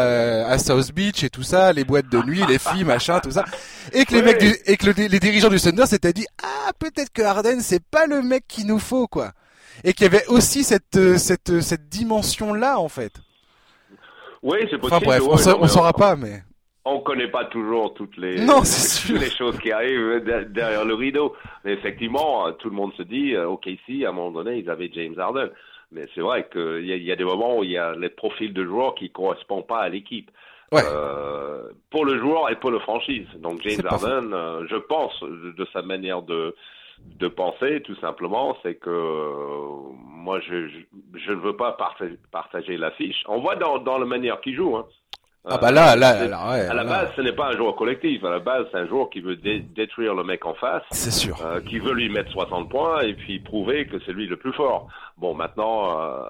[0.47, 3.43] à South Beach et tout ça, les boîtes de nuit, les filles, machin, tout ça,
[3.93, 6.71] et que les mecs du, et que le- les dirigeants du Thunder s'étaient dit ah
[6.79, 9.31] peut-être que Harden c'est pas le mec qu'il nous faut quoi,
[9.83, 13.13] et qu'il y avait aussi cette euh, cette euh, cette dimension là en fait.
[14.41, 14.95] Oui, c'est possible.
[14.95, 16.43] Enfin bref, ouais, on, sa- non, on saura pas, mais
[16.85, 20.93] On connaît pas toujours toutes les, Non, toutes les choses qui arrivent de- derrière le
[20.93, 21.35] rideau.
[21.65, 24.57] Mais effectivement, euh, tout le monde se dit, euh, ok, ici, à un moment donné,
[24.59, 25.49] ils avaient James Harden.
[25.91, 28.09] Mais c'est vrai qu'il y, a, y a des moments où il y a les
[28.09, 30.29] profils de joueurs qui correspondent pas à l'équipe.
[30.71, 30.83] Ouais.
[30.85, 33.25] Euh, pour le joueur et pour le franchise.
[33.39, 36.55] Donc James Harden, euh, je pense de, de sa manière de
[37.19, 40.77] de penser, tout simplement, c'est que euh, moi je, je
[41.15, 43.23] je ne veux pas partager, partager l'affiche.
[43.27, 44.75] On voit dans dans la manière qu'il joue.
[44.77, 44.85] Hein.
[45.45, 47.57] Ah bah là, là, c'est- là, ouais, à la là, base, ce n'est pas un
[47.57, 48.23] joueur collectif.
[48.25, 50.83] À la base, c'est un joueur qui veut dé- détruire le mec en face.
[50.91, 51.37] c'est sûr.
[51.45, 54.51] Euh, qui veut lui mettre 60 points et puis prouver que c'est lui le plus
[54.53, 54.87] fort.
[55.17, 56.23] Bon, maintenant, euh,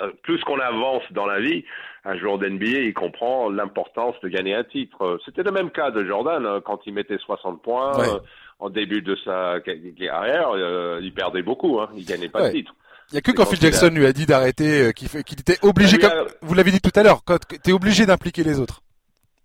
[0.00, 1.62] euh, plus qu'on avance dans la vie,
[2.06, 5.02] un joueur d'NBA, il comprend l'importance de gagner un titre.
[5.02, 8.08] Euh, C'était le même cas de Jordan hein, quand il mettait 60 points Ouais.
[8.08, 8.18] euh,
[8.58, 12.48] en début de sa carrière, euh, il perdait beaucoup, hein, il gagnait pas Ouais.
[12.50, 12.74] de titre.
[13.10, 15.98] Il y a que quand Phil Jackson lui a dit d'arrêter, euh, qu'il était obligé,
[15.98, 18.82] comme a- vous l'avez dit tout à l'heure, quand t'es obligé d'impliquer les autres.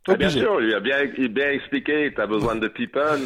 [0.10, 3.22] Ah, bien sûr, il a bien, il a bien expliqué, tu as besoin de Pippen,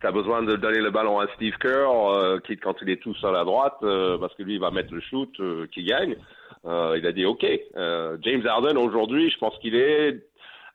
[0.00, 3.00] tu as besoin de donner le ballon à Steve Kerr, euh, qui quand il est
[3.00, 5.84] tout seul à droite, euh, parce que lui il va mettre le shoot euh, qui
[5.84, 6.16] gagne.
[6.64, 7.46] Euh, il a dit OK.
[7.76, 10.18] Euh, James Harden aujourd'hui, je pense qu'il est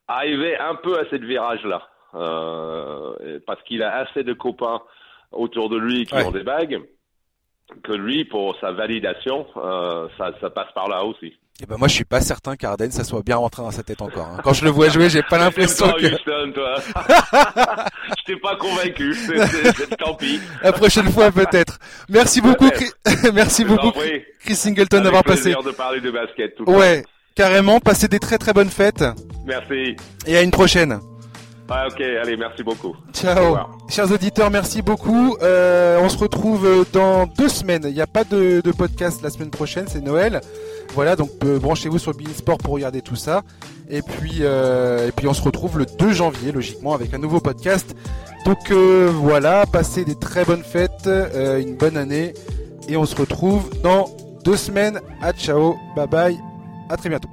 [0.07, 4.81] arrivé un peu à cette virage-là, euh, parce qu'il a assez de copains
[5.31, 6.25] autour de lui qui Ouais.
[6.25, 6.79] ont des bagues,
[7.83, 11.33] que lui, pour sa validation, euh, ça, ça passe par là aussi.
[11.61, 14.01] Et ben moi je suis pas certain qu'Arden ça soit bien rentré dans sa tête
[14.01, 14.25] encore.
[14.25, 14.37] hein.
[14.43, 16.75] Quand je le vois jouer, j'ai pas l'impression que Houston, toi.
[18.17, 19.15] je t'ai pas convaincu.
[19.99, 20.39] Tant pis.
[20.63, 21.77] la prochaine fois peut-être.
[22.09, 22.67] Merci beaucoup,
[23.33, 23.91] merci beaucoup.
[24.39, 25.53] Chris Singleton d'avoir passé.
[25.53, 27.03] de parler de basket tout Ouais,
[27.35, 29.13] carrément, passez des très très bonnes fêtes temps.
[29.45, 29.95] Merci.
[30.25, 30.99] et à une prochaine.
[31.71, 32.89] Ah, ok, allez, merci beaucoup.
[32.89, 33.57] Au Ciao.
[33.89, 35.37] Chers auditeurs, merci beaucoup.
[35.41, 37.83] Euh, on se retrouve dans deux semaines.
[37.87, 40.41] Il n'y a pas de, de podcast la semaine prochaine, c'est Noël.
[40.93, 43.43] Voilà, donc euh, branchez-vous sur Sport pour regarder tout ça.
[43.89, 47.39] Et puis, euh, et puis on se retrouve le 2 janvier, logiquement, avec un nouveau
[47.39, 47.95] podcast.
[48.45, 52.33] Donc euh, voilà, passez des très bonnes fêtes, euh, une bonne année.
[52.87, 54.09] Et on se retrouve dans
[54.43, 54.99] deux semaines.
[55.21, 56.39] À ciao, bye bye,
[56.89, 57.29] à très bientôt.